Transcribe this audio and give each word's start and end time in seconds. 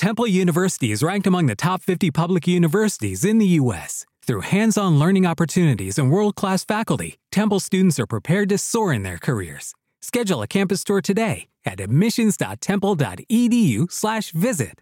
Temple 0.00 0.26
University 0.26 0.90
is 0.92 1.02
ranked 1.02 1.26
among 1.26 1.44
the 1.44 1.54
top 1.54 1.82
50 1.82 2.10
public 2.10 2.48
universities 2.48 3.22
in 3.22 3.36
the 3.36 3.48
U.S. 3.60 4.06
Through 4.22 4.40
hands 4.40 4.78
on 4.78 4.98
learning 4.98 5.26
opportunities 5.26 5.98
and 5.98 6.10
world 6.10 6.36
class 6.36 6.64
faculty, 6.64 7.18
Temple 7.30 7.60
students 7.60 8.00
are 8.00 8.06
prepared 8.06 8.48
to 8.48 8.56
soar 8.56 8.94
in 8.94 9.02
their 9.02 9.18
careers. 9.18 9.74
Schedule 10.00 10.40
a 10.40 10.46
campus 10.46 10.84
tour 10.84 11.02
today 11.02 11.48
at 11.66 11.80
admissions.temple.edu/slash 11.80 14.30
visit. 14.30 14.80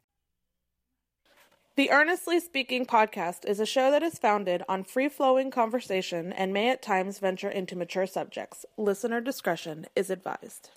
The 1.75 1.91
Earnestly 1.91 2.39
Speaking 2.39 2.87
podcast 2.87 3.45
is 3.45 3.59
a 3.59 3.67
show 3.67 3.91
that 3.91 4.05
is 4.05 4.21
founded 4.21 4.63
on 4.69 4.85
free 4.85 5.09
flowing 5.09 5.51
conversation 5.51 6.33
and 6.33 6.53
may 6.53 6.71
at 6.71 6.81
times 6.81 7.19
venture 7.19 7.51
into 7.51 7.75
mature 7.75 8.07
subjects. 8.07 8.65
Listener 8.77 9.21
discretion 9.21 9.87
is 9.97 10.11
advised. 10.11 10.71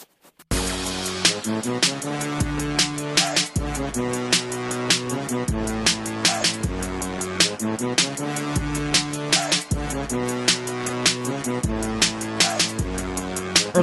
First 1.31 1.47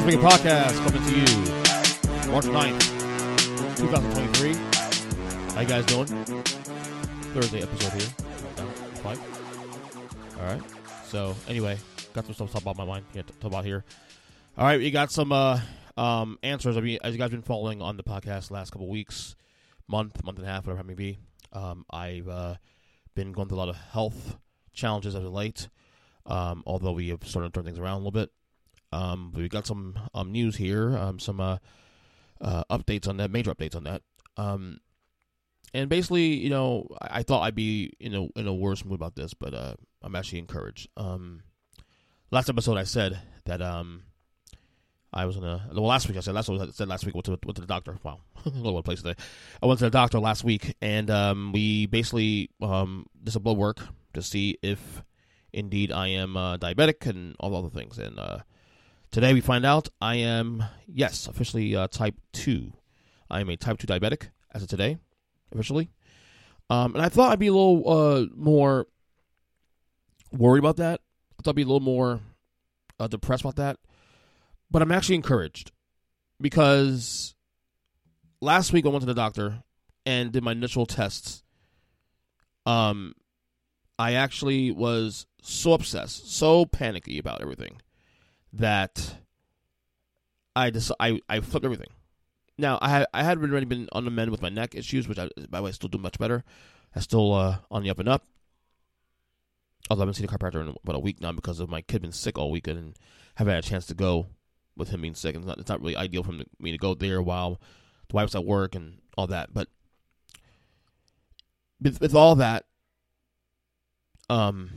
Speaking 0.04 0.20
Podcast 0.20 0.76
coming 0.84 1.02
to 1.02 1.12
you 1.16 1.24
March 2.30 2.44
9th, 2.44 2.84
2023. 3.78 4.52
How 5.54 5.60
you 5.62 5.68
guys 5.68 5.86
doing? 5.86 6.06
Thursday 7.32 7.62
episode 7.62 7.92
here. 7.94 8.10
All 10.38 10.44
right. 10.44 10.60
So, 11.06 11.34
anyway, 11.48 11.78
got 12.12 12.26
some 12.26 12.34
stuff 12.34 12.48
to 12.48 12.52
talk 12.52 12.62
about 12.62 12.76
my 12.76 12.84
mind 12.84 13.06
to 13.14 13.22
talk 13.22 13.44
about 13.44 13.64
here. 13.64 13.84
All 14.58 14.66
right, 14.66 14.78
we 14.78 14.90
got 14.90 15.10
some 15.10 15.32
uh, 15.32 15.60
um, 15.98 16.38
answers. 16.42 16.76
I 16.76 16.80
mean, 16.80 16.98
as 17.02 17.12
you 17.12 17.18
guys 17.18 17.24
have 17.24 17.32
been 17.32 17.42
following 17.42 17.82
on 17.82 17.96
the 17.96 18.04
podcast 18.04 18.48
the 18.48 18.54
last 18.54 18.70
couple 18.70 18.88
weeks, 18.88 19.34
month, 19.88 20.22
month 20.24 20.38
and 20.38 20.46
a 20.46 20.50
half, 20.50 20.66
whatever 20.66 20.80
it 20.80 20.86
may 20.86 20.94
be, 20.94 21.18
um, 21.52 21.84
I've 21.90 22.28
uh, 22.28 22.54
been 23.14 23.32
going 23.32 23.48
through 23.48 23.58
a 23.58 23.60
lot 23.60 23.68
of 23.68 23.76
health 23.76 24.38
challenges 24.72 25.14
as 25.14 25.24
of 25.24 25.32
late. 25.32 25.68
Um, 26.24 26.62
although 26.66 26.92
we 26.92 27.08
have 27.08 27.26
started 27.26 27.52
to 27.52 27.58
turn 27.58 27.64
things 27.64 27.78
around 27.78 27.94
a 27.94 27.98
little 27.98 28.12
bit. 28.12 28.30
Um, 28.92 29.32
we 29.34 29.48
got 29.48 29.66
some 29.66 29.98
um, 30.14 30.30
news 30.30 30.56
here, 30.56 30.96
um, 30.96 31.18
some 31.18 31.40
uh, 31.40 31.58
uh, 32.40 32.64
updates 32.70 33.08
on 33.08 33.16
that, 33.16 33.30
major 33.30 33.52
updates 33.52 33.74
on 33.74 33.84
that. 33.84 34.02
Um, 34.36 34.78
and 35.74 35.88
basically, 35.88 36.34
you 36.34 36.48
know, 36.48 36.86
I, 37.02 37.18
I, 37.18 37.22
thought 37.22 37.42
I'd 37.42 37.54
be 37.54 37.92
in 37.98 38.14
a 38.14 38.22
in 38.38 38.46
a 38.46 38.54
worse 38.54 38.84
mood 38.84 38.94
about 38.94 39.16
this, 39.16 39.34
but 39.34 39.52
uh, 39.52 39.74
I'm 40.02 40.14
actually 40.14 40.38
encouraged. 40.38 40.88
Um, 40.96 41.42
last 42.30 42.48
episode, 42.48 42.78
I 42.78 42.84
said 42.84 43.18
that 43.44 43.60
um, 43.60 44.04
I 45.12 45.24
was 45.24 45.36
in 45.36 45.44
a 45.44 45.68
well. 45.72 45.86
Last 45.86 46.08
week, 46.08 46.16
I 46.16 46.20
said 46.20 46.34
last 46.34 46.48
week 46.48 46.60
I 46.60 46.66
said 46.70 46.88
last 46.88 47.06
week 47.06 47.14
went 47.14 47.24
to 47.26 47.38
went 47.44 47.56
to 47.56 47.60
the 47.60 47.66
doctor. 47.66 47.98
Wow, 48.02 48.20
a 48.46 48.50
little 48.50 48.82
place 48.82 49.02
today. 49.02 49.20
I 49.62 49.66
went 49.66 49.78
to 49.78 49.86
the 49.86 49.90
doctor 49.90 50.18
last 50.18 50.44
week, 50.44 50.74
and 50.82 51.10
um, 51.10 51.52
we 51.52 51.86
basically 51.86 52.50
um, 52.60 53.06
did 53.22 53.32
some 53.32 53.42
blood 53.42 53.56
work 53.56 53.80
to 54.14 54.22
see 54.22 54.58
if 54.62 55.02
indeed 55.52 55.92
I 55.92 56.08
am 56.08 56.36
uh, 56.36 56.58
diabetic 56.58 57.06
and 57.06 57.34
all 57.40 57.56
other 57.56 57.70
things, 57.70 57.98
and 57.98 58.18
uh, 58.18 58.38
Today 59.10 59.32
we 59.32 59.40
find 59.40 59.64
out 59.64 59.88
I 60.02 60.16
am, 60.16 60.64
yes, 60.86 61.28
officially 61.28 61.74
uh, 61.74 61.88
type 61.88 62.14
2. 62.34 62.72
I 63.30 63.40
am 63.40 63.48
a 63.48 63.56
type 63.56 63.78
2 63.78 63.86
diabetic 63.86 64.28
as 64.52 64.62
of 64.62 64.68
today, 64.68 64.98
officially. 65.50 65.90
Um, 66.68 66.94
and 66.94 67.02
I 67.02 67.08
thought 67.08 67.32
I'd 67.32 67.38
be 67.38 67.46
a 67.46 67.52
little 67.52 67.88
uh, 67.88 68.26
more 68.36 68.86
worried 70.30 70.58
about 70.58 70.76
that. 70.76 71.00
I 71.38 71.42
thought 71.42 71.52
I'd 71.52 71.56
be 71.56 71.62
a 71.62 71.66
little 71.66 71.80
more 71.80 72.20
uh, 73.00 73.06
depressed 73.08 73.44
about 73.44 73.56
that. 73.56 73.78
But 74.70 74.82
I'm 74.82 74.92
actually 74.92 75.14
encouraged 75.16 75.72
because 76.40 77.34
last 78.40 78.72
week 78.72 78.84
I 78.86 78.88
went 78.88 79.02
to 79.02 79.06
the 79.06 79.14
doctor 79.14 79.62
and 80.04 80.32
did 80.32 80.42
my 80.42 80.52
initial 80.52 80.86
tests. 80.86 81.42
Um, 82.66 83.14
I 83.98 84.12
actually 84.14 84.70
was 84.70 85.26
so 85.42 85.72
obsessed, 85.72 86.32
so 86.32 86.66
panicky 86.66 87.18
about 87.18 87.40
everything 87.40 87.80
that 88.52 89.16
I 90.54 90.70
just 90.70 90.92
I 91.00 91.20
I 91.28 91.40
flipped 91.40 91.64
everything. 91.64 91.88
Now 92.56 92.78
I 92.82 92.88
had 92.88 93.06
I 93.14 93.22
had 93.22 93.38
already 93.38 93.66
been 93.66 93.88
on 93.92 94.04
the 94.04 94.10
mend 94.10 94.30
with 94.30 94.42
my 94.42 94.48
neck 94.48 94.74
issues, 94.74 95.08
which 95.08 95.18
I 95.18 95.28
by 95.48 95.58
the 95.58 95.64
way 95.64 95.72
still 95.72 95.88
do 95.88 95.98
much 95.98 96.18
better. 96.18 96.44
I 96.94 97.00
still 97.00 97.34
uh, 97.34 97.58
on 97.70 97.82
the 97.82 97.90
up 97.90 97.98
and 97.98 98.08
up. 98.08 98.24
Although 99.90 100.02
I 100.02 100.04
haven't 100.04 100.14
seen 100.14 100.26
a 100.26 100.28
chiropractor 100.28 100.60
in 100.60 100.74
about 100.82 100.96
a 100.96 101.00
week 101.00 101.20
now 101.20 101.32
because 101.32 101.60
of 101.60 101.70
my 101.70 101.80
kid 101.80 102.02
been 102.02 102.12
sick 102.12 102.36
all 102.36 102.50
weekend 102.50 102.78
and 102.78 102.94
haven't 103.36 103.54
had 103.54 103.64
a 103.64 103.68
chance 103.68 103.86
to 103.86 103.94
go 103.94 104.26
with 104.78 104.90
him 104.90 105.02
being 105.02 105.14
sick. 105.14 105.36
It's 105.36 105.44
not 105.44 105.58
it's 105.58 105.68
not 105.68 105.80
really 105.80 105.96
ideal 105.96 106.22
for 106.22 106.32
me 106.32 106.72
to 106.72 106.78
go 106.78 106.94
there 106.94 107.20
while 107.20 107.60
the 108.08 108.16
wife's 108.16 108.34
at 108.34 108.44
work 108.44 108.74
and 108.74 108.98
all 109.16 109.26
that. 109.26 109.52
But 109.52 109.68
with, 111.80 112.00
with 112.00 112.14
all 112.14 112.36
that, 112.36 112.64
um, 114.30 114.70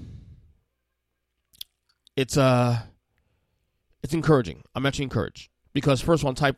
it's 2.15 2.37
uh 2.37 2.81
it's 4.03 4.13
encouraging. 4.13 4.63
I'm 4.75 4.85
actually 4.85 5.03
encouraged 5.03 5.49
because 5.73 6.01
first 6.01 6.23
one 6.23 6.35
type 6.35 6.57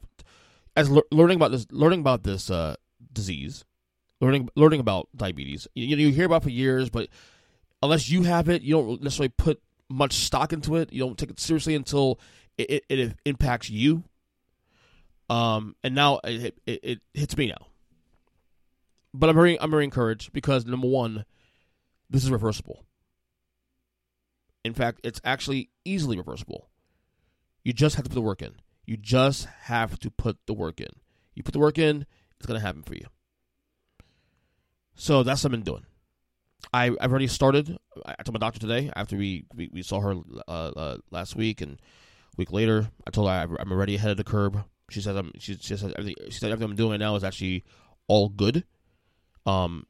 as 0.76 0.90
le- 0.90 1.04
learning 1.12 1.36
about 1.36 1.52
this 1.52 1.68
learning 1.72 2.00
about 2.00 2.24
this 2.24 2.50
uh, 2.50 2.76
disease, 3.12 3.66
learning 4.22 4.50
learning 4.56 4.80
about 4.80 5.10
diabetes. 5.16 5.68
You, 5.76 5.96
know 5.96 6.02
you 6.02 6.12
hear 6.12 6.26
about 6.26 6.44
for 6.44 6.50
years, 6.50 6.90
but 6.90 7.10
unless 7.82 8.10
you 8.10 8.24
have 8.24 8.50
it, 8.50 8.62
you 8.62 8.76
don't 8.76 9.04
necessarily 9.04 9.30
put 9.30 9.62
much 9.90 10.14
stock 10.14 10.54
into 10.54 10.76
it. 10.76 10.92
You 10.92 11.02
don't 11.02 11.18
take 11.18 11.30
it 11.30 11.40
seriously 11.40 11.76
until 11.76 12.20
it, 12.58 12.84
it, 12.90 13.00
it 13.00 13.18
impacts 13.26 13.70
you. 13.70 14.04
Um, 15.30 15.76
and 15.84 15.96
now 15.96 16.20
it, 16.24 16.56
it, 16.66 16.80
it 16.84 17.00
hits 17.14 17.38
me 17.38 17.48
now. 17.48 17.68
But 19.14 19.30
I'm 19.30 19.36
very 19.36 19.60
I'm 19.60 19.72
very 19.72 19.84
encouraged 19.84 20.34
because 20.34 20.66
number 20.66 20.88
one, 20.88 21.26
this 22.10 22.24
is 22.24 22.32
reversible. 22.32 22.84
In 24.64 24.74
fact, 24.74 25.02
it's 25.04 25.22
actually 25.24 25.70
easily 25.86 26.18
reversible. 26.18 26.70
You 27.64 27.74
just 27.74 27.96
have 27.96 28.06
to 28.06 28.10
put 28.10 28.16
the 28.16 28.22
work 28.22 28.42
in. 28.42 28.56
You 28.86 28.98
just 28.98 29.46
have 29.64 30.00
to 30.00 30.10
put 30.10 30.38
the 30.46 30.54
work 30.54 30.82
in. 30.82 30.90
You 31.36 31.44
put 31.44 31.54
the 31.54 31.60
work 31.60 31.78
in, 31.78 32.06
it's 32.38 32.46
going 32.46 32.60
to 32.60 32.66
happen 32.66 32.84
for 32.84 32.96
you. 32.96 33.08
So 34.96 35.24
that's 35.24 35.44
what 35.44 35.50
I've 35.50 35.52
been 35.52 35.62
doing. 35.64 35.86
I, 36.72 36.92
I've 37.00 37.12
already 37.12 37.28
started. 37.28 37.78
I 38.06 38.22
told 38.24 38.34
my 38.34 38.46
doctor 38.46 38.60
today 38.60 38.92
after 38.96 39.18
we, 39.18 39.46
we, 39.56 39.70
we 39.72 39.82
saw 39.82 40.00
her 40.02 40.16
uh, 40.48 40.52
uh, 40.52 40.98
last 41.12 41.36
week 41.36 41.62
and 41.62 41.80
week 42.38 42.52
later. 42.52 42.90
I 43.06 43.12
told 43.12 43.30
her 43.30 43.58
I'm 43.60 43.72
already 43.72 43.96
ahead 43.96 44.12
of 44.12 44.18
the 44.18 44.24
curb. 44.24 44.64
She 44.90 45.02
says 45.02 45.16
I'm. 45.16 45.32
She, 45.40 45.56
she 45.56 45.76
says 45.76 45.94
everything. 45.98 46.16
She 46.30 46.40
said 46.40 46.52
everything 46.52 46.72
I'm 46.72 46.76
doing 46.76 46.92
right 46.92 47.00
now 47.00 47.16
is 47.16 47.24
actually 47.24 47.64
all 48.08 48.30
good. 48.30 48.66
Um, 49.46 49.86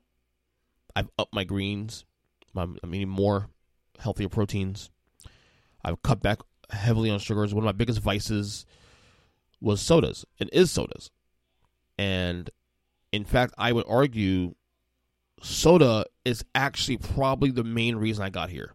I've 0.96 1.10
upped 1.18 1.34
my 1.34 1.44
greens. 1.44 2.06
I'm, 2.56 2.78
I'm 2.84 2.94
eating 2.94 3.10
more 3.10 3.50
healthier 4.00 4.30
proteins. 4.30 4.90
I've 5.84 6.02
cut 6.04 6.22
back 6.22 6.40
heavily 6.70 7.10
on 7.10 7.20
sugars. 7.20 7.54
One 7.54 7.64
of 7.64 7.66
my 7.66 7.72
biggest 7.72 8.00
vices 8.00 8.66
was 9.60 9.82
sodas 9.82 10.26
and 10.40 10.50
is 10.54 10.72
sodas. 10.72 11.10
And 11.98 12.50
in 13.12 13.26
fact, 13.26 13.54
I 13.58 13.72
would 13.72 13.86
argue 13.88 14.56
soda 15.42 16.06
is 16.26 16.44
actually 16.56 16.98
probably 16.98 17.52
the 17.52 17.64
main 17.64 17.96
reason 17.96 18.24
I 18.24 18.30
got 18.30 18.50
here. 18.50 18.74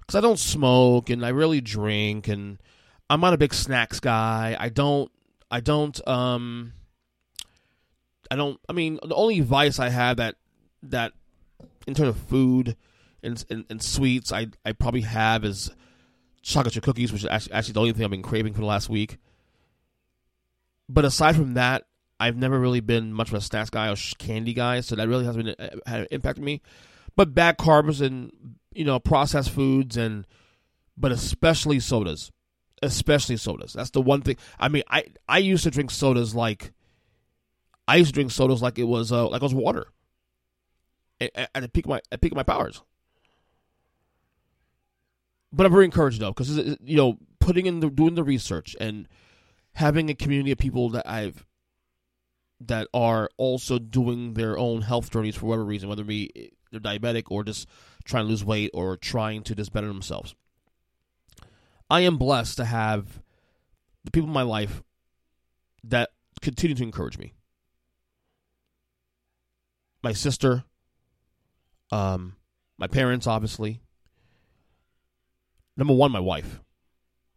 Because 0.00 0.16
I 0.16 0.20
don't 0.20 0.38
smoke 0.38 1.10
and 1.10 1.24
I 1.24 1.30
really 1.30 1.60
drink 1.60 2.28
and 2.28 2.60
I'm 3.10 3.20
not 3.20 3.34
a 3.34 3.38
big 3.38 3.54
snacks 3.54 4.00
guy. 4.00 4.56
I 4.58 4.68
don't, 4.68 5.10
I 5.50 5.60
don't, 5.60 6.08
um, 6.08 6.72
I 8.30 8.36
don't, 8.36 8.58
I 8.68 8.72
mean, 8.72 8.98
the 9.02 9.14
only 9.14 9.40
vice 9.40 9.78
I 9.78 9.90
have 9.90 10.16
that, 10.16 10.36
that 10.84 11.12
in 11.86 11.94
terms 11.94 12.10
of 12.10 12.16
food 12.16 12.76
and, 13.22 13.44
and, 13.50 13.64
and 13.68 13.82
sweets, 13.82 14.32
I, 14.32 14.46
I 14.64 14.72
probably 14.72 15.02
have 15.02 15.44
is 15.44 15.70
chocolate 16.42 16.74
chip 16.74 16.84
cookies, 16.84 17.12
which 17.12 17.22
is 17.22 17.28
actually, 17.28 17.52
actually 17.52 17.72
the 17.74 17.80
only 17.80 17.92
thing 17.92 18.04
I've 18.04 18.10
been 18.10 18.22
craving 18.22 18.54
for 18.54 18.60
the 18.60 18.66
last 18.66 18.88
week. 18.88 19.18
But 20.88 21.04
aside 21.04 21.36
from 21.36 21.54
that, 21.54 21.84
I've 22.18 22.36
never 22.36 22.58
really 22.58 22.80
been 22.80 23.12
much 23.12 23.28
of 23.28 23.34
a 23.34 23.40
snacks 23.40 23.70
guy 23.70 23.90
or 23.90 23.96
candy 24.18 24.54
guy, 24.54 24.80
so 24.80 24.94
that 24.94 25.08
really 25.08 25.24
hasn't 25.24 25.44
been, 25.44 25.54
uh, 25.58 25.76
had 25.86 26.00
an 26.00 26.06
impact 26.10 26.38
on 26.38 26.44
me. 26.44 26.62
But 27.16 27.34
bad 27.34 27.58
carbs 27.58 28.00
and 28.00 28.32
you 28.74 28.84
know 28.84 28.98
processed 28.98 29.50
foods 29.50 29.96
and 29.96 30.26
but 30.96 31.12
especially 31.12 31.80
sodas, 31.80 32.30
especially 32.82 33.36
sodas. 33.36 33.72
That's 33.72 33.90
the 33.90 34.02
one 34.02 34.22
thing. 34.22 34.36
I 34.58 34.68
mean, 34.68 34.82
I 34.88 35.04
I 35.28 35.38
used 35.38 35.64
to 35.64 35.70
drink 35.70 35.90
sodas 35.90 36.34
like 36.34 36.72
I 37.88 37.96
used 37.96 38.10
to 38.10 38.14
drink 38.14 38.30
sodas 38.30 38.62
like 38.62 38.78
it 38.78 38.84
was 38.84 39.12
uh, 39.12 39.28
like 39.28 39.40
it 39.40 39.44
was 39.44 39.54
water. 39.54 39.86
At, 41.20 41.50
the 41.54 41.68
peak 41.68 41.84
of 41.84 41.90
my 41.90 42.00
at 42.10 42.20
peak 42.20 42.32
of 42.32 42.36
my 42.36 42.42
powers 42.42 42.82
but 45.52 45.66
I'm 45.66 45.72
very 45.72 45.84
encouraged 45.84 46.20
though 46.20 46.30
because 46.30 46.56
you 46.56 46.96
know 46.96 47.18
putting 47.38 47.66
in 47.66 47.80
the 47.80 47.90
doing 47.90 48.14
the 48.14 48.24
research 48.24 48.74
and 48.80 49.06
having 49.74 50.10
a 50.10 50.14
community 50.14 50.52
of 50.52 50.58
people 50.58 50.88
that 50.90 51.08
I've 51.08 51.46
that 52.60 52.88
are 52.94 53.28
also 53.36 53.78
doing 53.78 54.34
their 54.34 54.56
own 54.56 54.82
health 54.82 55.10
journeys 55.10 55.36
for 55.36 55.46
whatever 55.46 55.64
reason, 55.64 55.88
whether 55.88 56.02
it 56.02 56.08
be 56.08 56.52
they're 56.70 56.80
diabetic 56.80 57.24
or 57.28 57.44
just 57.44 57.68
trying 58.04 58.24
to 58.24 58.30
lose 58.30 58.44
weight 58.44 58.70
or 58.72 58.96
trying 58.96 59.42
to 59.42 59.54
just 59.54 59.72
better 59.72 59.88
themselves. 59.88 60.34
I 61.92 62.00
am 62.00 62.16
blessed 62.16 62.56
to 62.56 62.64
have 62.64 63.22
the 64.02 64.10
people 64.10 64.28
in 64.28 64.34
my 64.34 64.42
life 64.42 64.82
that 65.84 66.10
continue 66.40 66.74
to 66.74 66.82
encourage 66.82 67.18
me. 67.18 67.34
my 70.02 70.12
sister, 70.12 70.64
um, 71.90 72.36
my 72.78 72.86
parents, 72.86 73.26
obviously. 73.26 73.80
Number 75.76 75.94
one, 75.94 76.12
my 76.12 76.20
wife. 76.20 76.60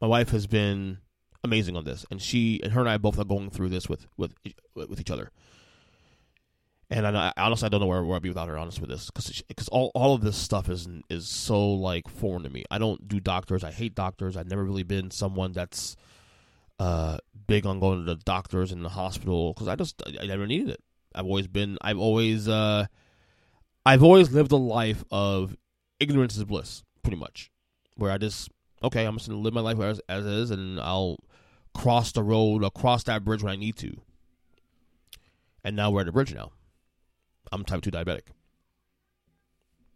My 0.02 0.08
wife 0.08 0.30
has 0.32 0.48
been 0.48 1.00
amazing 1.44 1.78
on 1.78 1.86
this, 1.86 2.06
and 2.12 2.22
she 2.22 2.60
and 2.64 2.74
her 2.74 2.82
and 2.82 2.90
I 2.90 2.98
both 2.98 3.20
are 3.20 3.26
going 3.26 3.50
through 3.50 3.70
this 3.70 3.88
with 3.88 4.08
with 4.18 4.36
with 4.74 5.00
each 5.00 5.12
other. 5.12 5.32
And 6.90 7.08
I, 7.08 7.34
I 7.36 7.44
honestly 7.44 7.66
I 7.66 7.70
don't 7.70 7.82
know 7.82 7.88
where, 7.88 8.04
where 8.04 8.16
I'd 8.16 8.22
be 8.22 8.30
without 8.30 8.48
her. 8.48 8.58
Honest 8.58 8.80
with 8.80 8.90
this, 8.90 9.10
because 9.10 9.68
all, 9.70 9.92
all 9.96 10.14
of 10.14 10.22
this 10.22 10.38
stuff 10.38 10.70
is 10.70 10.88
is 11.10 11.28
so 11.28 11.74
like 11.74 12.08
foreign 12.08 12.44
to 12.44 12.50
me. 12.50 12.64
I 12.70 12.78
don't 12.78 13.08
do 13.08 13.20
doctors. 13.20 13.64
I 13.64 13.72
hate 13.72 13.96
doctors. 13.96 14.38
I've 14.38 14.50
never 14.50 14.64
really 14.64 14.84
been 14.84 15.10
someone 15.10 15.52
that's 15.52 15.96
uh, 16.80 17.18
big 17.48 17.66
on 17.66 17.80
going 17.80 18.00
to 18.00 18.06
the 18.06 18.22
doctors 18.24 18.72
and 18.72 18.84
the 18.84 18.90
hospital 18.90 19.54
because 19.54 19.68
I 19.68 19.76
just 19.76 20.02
I, 20.22 20.26
never 20.26 20.46
needed 20.46 20.70
it. 20.70 20.84
I've 21.14 21.26
always 21.26 21.48
been 21.48 21.78
I've 21.82 21.98
always 21.98 22.48
uh, 22.48 22.86
I've 23.86 24.04
always 24.04 24.32
lived 24.32 24.52
a 24.52 24.58
life 24.58 25.04
of 25.12 25.56
ignorance 26.00 26.38
is 26.38 26.44
bliss, 26.44 26.84
pretty 27.02 27.18
much, 27.18 27.52
where 27.96 28.12
I 28.12 28.18
just 28.18 28.50
okay 28.84 29.06
I'm 29.06 29.18
just 29.18 29.30
gonna 29.30 29.42
live 29.42 29.54
my 29.54 29.62
life 29.62 29.80
as 29.80 30.02
as 30.10 30.26
is, 30.26 30.52
and 30.52 30.80
I'll 30.80 31.18
cross 31.74 32.12
the 32.12 32.24
road 32.24 32.64
or 32.64 32.72
cross 32.72 33.04
that 33.04 33.24
bridge 33.24 33.44
when 33.44 33.54
I 33.54 33.58
need 33.58 33.78
to. 33.78 33.96
And 35.64 35.76
now 35.76 35.92
we're 35.92 36.02
at 36.02 36.06
the 36.06 36.12
bridge 36.12 36.34
now. 36.34 36.52
I'm 37.52 37.64
type 37.64 37.82
two 37.82 37.92
diabetic. 37.92 38.28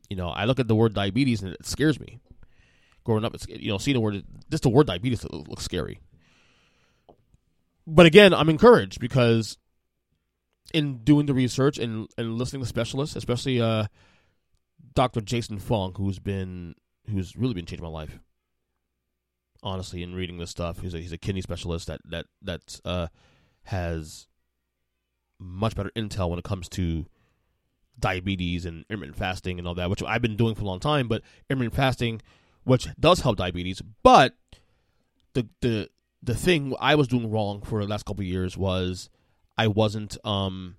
You 0.09 0.15
know, 0.15 0.29
I 0.29 0.45
look 0.45 0.59
at 0.59 0.67
the 0.67 0.75
word 0.75 0.93
diabetes 0.93 1.41
and 1.41 1.53
it 1.53 1.65
scares 1.65 1.99
me. 1.99 2.19
Growing 3.03 3.25
up, 3.25 3.33
it's 3.33 3.47
you 3.47 3.69
know, 3.69 3.77
seeing 3.77 3.95
the 3.95 4.01
word 4.01 4.23
just 4.51 4.63
the 4.63 4.69
word 4.69 4.87
diabetes 4.87 5.25
looks 5.31 5.63
scary 5.63 5.99
but 7.89 8.05
again, 8.05 8.33
I'm 8.33 8.49
encouraged 8.49 8.99
because 8.99 9.57
in 10.73 11.03
doing 11.03 11.25
the 11.25 11.33
research 11.33 11.79
and, 11.79 12.07
and 12.17 12.37
listening 12.37 12.61
to 12.61 12.67
specialists, 12.67 13.15
especially 13.15 13.59
uh, 13.59 13.85
Dr. 14.93 15.21
Jason 15.21 15.57
Fung, 15.57 15.95
who's 15.95 16.19
been 16.19 16.75
who's 17.09 17.35
really 17.35 17.55
been 17.55 17.65
changing 17.65 17.83
my 17.83 17.89
life. 17.89 18.19
Honestly, 19.63 20.03
in 20.03 20.13
reading 20.13 20.37
this 20.37 20.51
stuff, 20.51 20.79
he's 20.79 20.93
a, 20.93 20.99
he's 20.99 21.11
a 21.11 21.17
kidney 21.17 21.41
specialist 21.41 21.87
that 21.87 21.99
that 22.05 22.27
that 22.43 22.79
uh, 22.85 23.07
has 23.63 24.27
much 25.39 25.75
better 25.75 25.91
intel 25.95 26.29
when 26.29 26.39
it 26.39 26.45
comes 26.45 26.69
to 26.69 27.07
diabetes 27.99 28.65
and 28.65 28.85
intermittent 28.89 29.17
fasting 29.17 29.59
and 29.59 29.67
all 29.67 29.75
that, 29.75 29.89
which 29.89 30.03
I've 30.03 30.21
been 30.21 30.37
doing 30.37 30.55
for 30.55 30.61
a 30.61 30.65
long 30.65 30.79
time. 30.79 31.07
But 31.07 31.21
intermittent 31.49 31.75
fasting, 31.75 32.21
which 32.63 32.87
does 32.99 33.21
help 33.21 33.37
diabetes, 33.37 33.81
but 34.03 34.35
the 35.33 35.47
the 35.61 35.89
the 36.21 36.35
thing 36.35 36.75
I 36.79 36.95
was 36.95 37.07
doing 37.07 37.31
wrong 37.31 37.61
for 37.61 37.81
the 37.81 37.87
last 37.89 38.05
couple 38.05 38.23
years 38.23 38.57
was 38.57 39.09
I 39.57 39.67
wasn't 39.67 40.17
um 40.25 40.77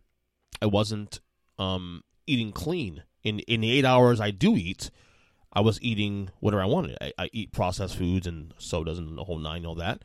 I 0.61 0.67
wasn't 0.67 1.21
um 1.59 2.03
eating 2.27 2.53
clean. 2.53 3.03
In 3.23 3.41
in 3.41 3.61
the 3.61 3.71
eight 3.71 3.85
hours 3.85 4.21
I 4.21 4.31
do 4.31 4.57
eat, 4.57 4.91
I 5.53 5.61
was 5.61 5.81
eating 5.83 6.31
whatever 6.41 6.63
I 6.63 6.67
wanted. 6.67 6.97
I, 7.01 7.13
I 7.19 7.31
eat 7.33 7.53
processed 7.53 7.97
foods 7.97 8.27
and 8.27 8.55
sodas 8.59 8.99
and 8.99 9.19
the 9.19 9.25
whole 9.25 9.39
nine, 9.39 9.67
all 9.67 9.75
that. 9.77 10.03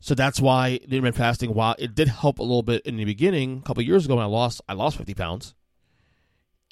So 0.00 0.14
that's 0.14 0.40
why 0.40 0.80
intermittent 0.82 1.16
fasting, 1.16 1.54
while 1.54 1.76
it 1.78 1.94
did 1.94 2.08
help 2.08 2.40
a 2.40 2.42
little 2.42 2.64
bit 2.64 2.84
in 2.84 2.96
the 2.96 3.04
beginning, 3.04 3.58
a 3.58 3.62
couple 3.62 3.84
years 3.84 4.04
ago 4.04 4.16
when 4.16 4.24
I 4.24 4.26
lost 4.26 4.60
I 4.68 4.74
lost 4.74 4.96
fifty 4.96 5.14
pounds, 5.14 5.54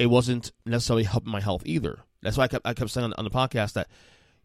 it 0.00 0.06
wasn't 0.06 0.50
necessarily 0.64 1.04
helping 1.04 1.30
my 1.30 1.42
health 1.42 1.62
either. 1.66 1.98
That's 2.22 2.38
why 2.38 2.44
I 2.44 2.48
kept 2.48 2.66
I 2.66 2.72
kept 2.72 2.90
saying 2.90 3.04
on, 3.04 3.12
on 3.18 3.24
the 3.24 3.30
podcast 3.30 3.74
that 3.74 3.88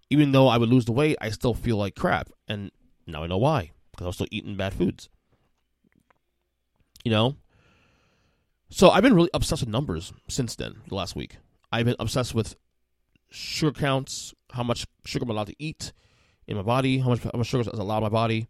even 0.10 0.34
though 0.34 0.50
I 0.50 0.58
would 0.58 0.68
lose 0.68 0.84
the 0.84 0.92
weight, 0.92 1.16
I 1.22 1.30
still 1.30 1.54
feel 1.54 1.78
like 1.78 1.96
crap. 1.96 2.30
And 2.50 2.72
now 3.08 3.24
I 3.24 3.28
know 3.28 3.38
why. 3.38 3.72
Because 3.92 4.04
I 4.04 4.08
was 4.08 4.16
still 4.16 4.28
eating 4.32 4.58
bad 4.58 4.74
foods. 4.74 5.10
You 7.06 7.12
know? 7.12 7.38
So 8.70 8.90
I've 8.90 9.02
been 9.02 9.14
really 9.14 9.30
obsessed 9.34 9.62
with 9.62 9.70
numbers 9.70 10.12
since 10.28 10.58
then, 10.58 10.82
the 10.90 10.96
last 10.96 11.16
week. 11.16 11.38
I've 11.72 11.86
been 11.86 11.96
obsessed 12.00 12.36
with 12.36 12.58
sugar 13.30 13.80
counts, 13.80 14.34
how 14.52 14.64
much 14.64 14.86
sugar 15.06 15.24
I'm 15.24 15.30
allowed 15.30 15.48
to 15.48 15.56
eat 15.58 15.94
in 16.48 16.58
my 16.58 16.64
body, 16.64 16.98
how 16.98 17.10
much 17.10 17.24
how 17.24 17.32
much 17.34 17.48
sugar 17.48 17.62
is 17.62 17.68
allowed 17.68 18.00
in 18.00 18.04
my 18.04 18.10
body. 18.10 18.50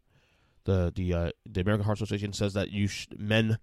The 0.64 0.92
the 0.96 1.14
uh, 1.14 1.32
the 1.46 1.62
American 1.62 1.86
Heart 1.86 2.00
Association 2.00 2.34
says 2.34 2.54
that 2.54 2.72
you 2.72 2.88
sh- 2.88 3.08
men 3.16 3.60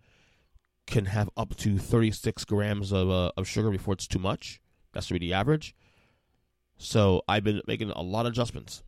can 0.86 1.06
have 1.06 1.30
up 1.36 1.56
to 1.56 1.78
36 1.78 2.44
grams 2.44 2.92
of 2.92 3.10
uh, 3.10 3.32
of 3.36 3.48
sugar 3.48 3.70
before 3.70 3.94
it's 3.94 4.06
too 4.06 4.18
much. 4.18 4.60
That's 4.92 5.10
really 5.10 5.26
the 5.26 5.34
average. 5.34 5.74
So 6.76 7.22
I've 7.28 7.44
been 7.44 7.60
making 7.66 7.90
a 7.90 8.02
lot 8.02 8.26
of 8.26 8.32
adjustments. 8.32 8.82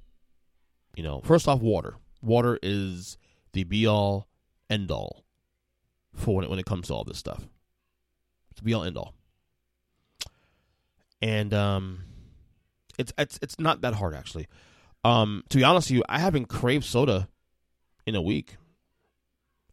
You 0.97 1.03
know, 1.03 1.21
first 1.23 1.49
off, 1.49 1.61
water. 1.61 1.97
Water 2.23 2.59
is 2.63 3.19
the 3.53 3.65
be 3.65 3.87
all, 3.87 4.29
end 4.71 4.91
all 4.91 5.25
for 6.15 6.37
when 6.37 6.45
it, 6.45 6.51
when 6.51 6.59
it 6.59 6.67
comes 6.67 6.89
to 6.89 6.95
all 6.95 7.05
this 7.05 7.19
stuff. 7.19 7.47
It's 8.51 8.61
be 8.61 8.75
all, 8.75 8.85
end 8.85 8.97
all. 8.97 9.15
And 11.21 11.55
um, 11.55 12.05
it's 12.99 13.13
it's 13.17 13.39
it's 13.43 13.59
not 13.59 13.81
that 13.81 13.95
hard 13.95 14.15
actually. 14.15 14.47
Um, 15.05 15.43
to 15.51 15.59
be 15.59 15.65
honest 15.65 15.91
with 15.91 15.97
you, 15.97 16.05
I 16.09 16.19
haven't 16.19 16.47
craved 16.47 16.85
soda 16.85 17.29
in 18.07 18.15
a 18.15 18.23
week. 18.23 18.57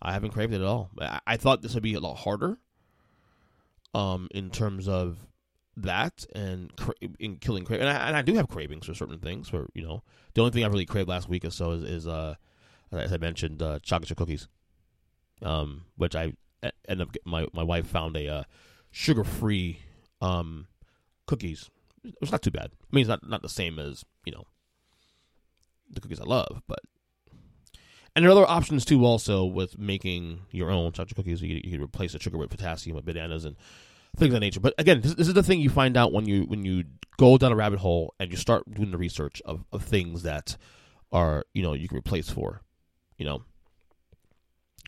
I 0.01 0.13
haven't 0.13 0.31
craved 0.31 0.53
it 0.53 0.61
at 0.61 0.67
all. 0.67 0.89
I, 0.99 1.19
I 1.27 1.37
thought 1.37 1.61
this 1.61 1.73
would 1.73 1.83
be 1.83 1.93
a 1.93 1.99
lot 1.99 2.15
harder. 2.15 2.57
Um, 3.93 4.29
in 4.31 4.51
terms 4.51 4.87
of 4.87 5.27
that 5.75 6.25
and 6.33 6.73
cra- 6.77 6.93
in 7.19 7.37
killing 7.37 7.65
craving, 7.65 7.87
and 7.87 7.97
I, 7.97 8.07
and 8.07 8.15
I, 8.15 8.21
do 8.21 8.35
have 8.35 8.47
cravings 8.47 8.85
for 8.85 8.93
certain 8.93 9.19
things. 9.19 9.49
For 9.49 9.67
you 9.73 9.83
know, 9.83 10.01
the 10.33 10.41
only 10.41 10.51
thing 10.51 10.63
I 10.63 10.67
really 10.67 10.85
craved 10.85 11.09
last 11.09 11.27
week 11.27 11.43
or 11.43 11.49
so 11.49 11.71
is, 11.71 11.83
is 11.83 12.07
uh, 12.07 12.35
as 12.91 13.11
I 13.11 13.17
mentioned, 13.17 13.61
uh, 13.61 13.79
chocolate 13.79 14.07
chip 14.07 14.17
cookies, 14.17 14.47
um, 15.41 15.85
which 15.97 16.15
I 16.15 16.33
end 16.87 17.01
up 17.01 17.15
my 17.25 17.47
my 17.53 17.63
wife 17.63 17.87
found 17.87 18.15
a 18.15 18.27
uh, 18.27 18.43
sugar 18.91 19.23
free 19.23 19.79
um 20.21 20.67
cookies. 21.27 21.69
It's 22.21 22.31
not 22.31 22.41
too 22.41 22.51
bad. 22.51 22.71
I 22.73 22.95
mean, 22.95 23.01
it's 23.01 23.09
not 23.09 23.27
not 23.27 23.41
the 23.41 23.49
same 23.49 23.79
as 23.79 24.05
you 24.25 24.31
know 24.31 24.45
the 25.89 26.01
cookies 26.01 26.21
I 26.21 26.25
love, 26.25 26.61
but 26.67 26.79
and 28.15 28.23
there 28.23 28.29
are 28.29 28.37
other 28.37 28.49
options 28.49 28.85
too. 28.85 29.05
Also, 29.05 29.45
with 29.45 29.77
making 29.77 30.41
your 30.51 30.69
own 30.71 30.91
chocolate 30.91 31.15
cookies, 31.15 31.41
you, 31.41 31.61
you 31.63 31.71
can 31.71 31.81
replace 31.81 32.13
the 32.13 32.19
sugar 32.19 32.37
with 32.37 32.49
potassium 32.49 32.95
with 32.95 33.05
bananas 33.05 33.45
and 33.45 33.55
things 34.17 34.29
of 34.29 34.33
that 34.33 34.39
nature. 34.39 34.59
But 34.59 34.73
again, 34.77 35.01
this, 35.01 35.13
this, 35.15 35.27
is 35.27 35.33
the 35.33 35.43
thing 35.43 35.59
you 35.59 35.69
find 35.69 35.95
out 35.95 36.11
when 36.11 36.25
you 36.25 36.43
when 36.43 36.65
you 36.65 36.83
go 37.17 37.37
down 37.37 37.51
a 37.51 37.55
rabbit 37.55 37.79
hole 37.79 38.13
and 38.19 38.29
you 38.31 38.37
start 38.37 38.69
doing 38.73 38.91
the 38.91 38.97
research 38.97 39.41
of, 39.45 39.63
of 39.71 39.83
things 39.83 40.23
that 40.23 40.57
are 41.11 41.45
you 41.53 41.63
know 41.63 41.73
you 41.73 41.87
can 41.87 41.97
replace 41.97 42.29
for, 42.29 42.61
you 43.17 43.25
know. 43.25 43.43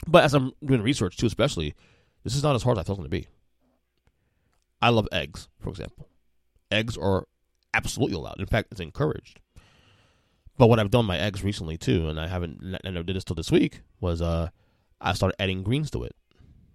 But 0.05 0.25
as 0.25 0.33
I'm 0.33 0.51
doing 0.63 0.81
research 0.81 1.15
too, 1.17 1.27
especially, 1.27 1.75
this 2.23 2.35
is 2.35 2.43
not 2.43 2.55
as 2.55 2.63
hard 2.63 2.77
as 2.77 2.81
I 2.81 2.83
thought 2.83 2.93
it 2.93 3.01
was 3.01 3.09
going 3.09 3.21
to 3.21 3.27
be. 3.27 3.27
I 4.81 4.89
love 4.89 5.07
eggs, 5.13 5.47
for 5.59 5.69
example. 5.69 6.09
Eggs 6.69 6.97
are 6.97 7.25
absolutely 7.73 8.17
allowed. 8.17 8.39
In 8.39 8.47
fact, 8.47 8.67
it's 8.71 8.81
encouraged. 8.81 9.39
But 10.57 10.67
what 10.67 10.79
I've 10.79 10.91
done 10.91 11.05
my 11.05 11.17
eggs 11.17 11.43
recently 11.43 11.77
too, 11.77 12.07
and 12.07 12.19
I 12.19 12.27
haven't, 12.27 12.77
and 12.83 12.97
I 12.97 13.01
did 13.01 13.15
this 13.15 13.23
till 13.23 13.35
this 13.35 13.51
week, 13.51 13.81
was 13.99 14.21
uh, 14.21 14.49
I 15.01 15.13
started 15.13 15.41
adding 15.41 15.63
greens 15.63 15.89
to 15.91 16.03
it. 16.03 16.15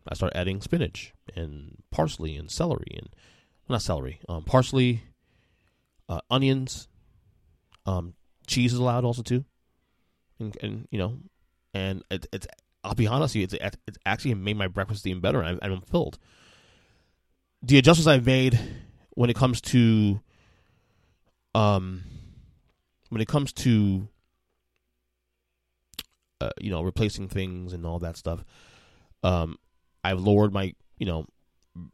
I 0.08 0.14
started 0.14 0.36
adding 0.36 0.60
spinach 0.60 1.12
and 1.36 1.76
parsley 1.90 2.36
and 2.36 2.50
celery 2.50 2.96
and 2.96 3.08
well, 3.68 3.74
not 3.74 3.82
celery, 3.82 4.20
um, 4.28 4.42
parsley, 4.44 5.02
uh, 6.08 6.20
onions, 6.30 6.88
um, 7.86 8.14
cheese 8.46 8.72
is 8.72 8.78
allowed 8.78 9.04
also 9.04 9.22
too, 9.22 9.44
and, 10.40 10.56
and 10.62 10.88
you 10.90 10.98
know, 10.98 11.18
and 11.74 12.02
it, 12.10 12.26
it's 12.32 12.46
I'll 12.82 12.94
be 12.94 13.06
honest 13.06 13.34
with 13.34 13.52
you, 13.52 13.58
it's 13.60 13.76
it's 13.86 13.98
actually 14.06 14.34
made 14.34 14.56
my 14.56 14.68
breakfast 14.68 15.06
even 15.06 15.20
better. 15.20 15.40
And 15.40 15.58
I'm, 15.62 15.72
I'm 15.72 15.82
filled. 15.82 16.18
The 17.62 17.78
adjustments 17.78 18.06
I've 18.06 18.26
made 18.26 18.58
when 19.10 19.30
it 19.30 19.36
comes 19.36 19.60
to 19.60 20.20
um 21.54 22.04
when 23.08 23.20
it 23.20 23.28
comes 23.28 23.52
to 23.52 24.08
uh, 26.40 26.50
you 26.60 26.70
know 26.70 26.82
replacing 26.82 27.28
things 27.28 27.72
and 27.72 27.84
all 27.84 27.98
that 27.98 28.16
stuff 28.16 28.44
um 29.24 29.56
I've 30.04 30.20
lowered 30.20 30.52
my 30.52 30.74
you 30.98 31.06
know 31.06 31.26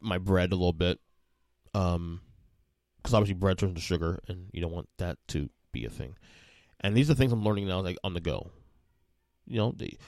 my 0.00 0.18
bread 0.18 0.52
a 0.52 0.56
little 0.56 0.72
bit, 0.72 1.00
um, 1.74 2.20
because 2.96 3.14
obviously 3.14 3.34
bread 3.34 3.58
turns 3.58 3.74
to 3.74 3.80
sugar, 3.80 4.20
and 4.28 4.48
you 4.52 4.60
don't 4.60 4.72
want 4.72 4.88
that 4.98 5.18
to 5.28 5.50
be 5.72 5.84
a 5.84 5.90
thing. 5.90 6.16
And 6.80 6.96
these 6.96 7.10
are 7.10 7.14
things 7.14 7.32
I'm 7.32 7.44
learning 7.44 7.68
now, 7.68 7.80
like 7.80 7.98
on 8.04 8.14
the 8.14 8.20
go. 8.20 8.50
You 9.46 9.58
know, 9.58 9.72
the, 9.76 9.98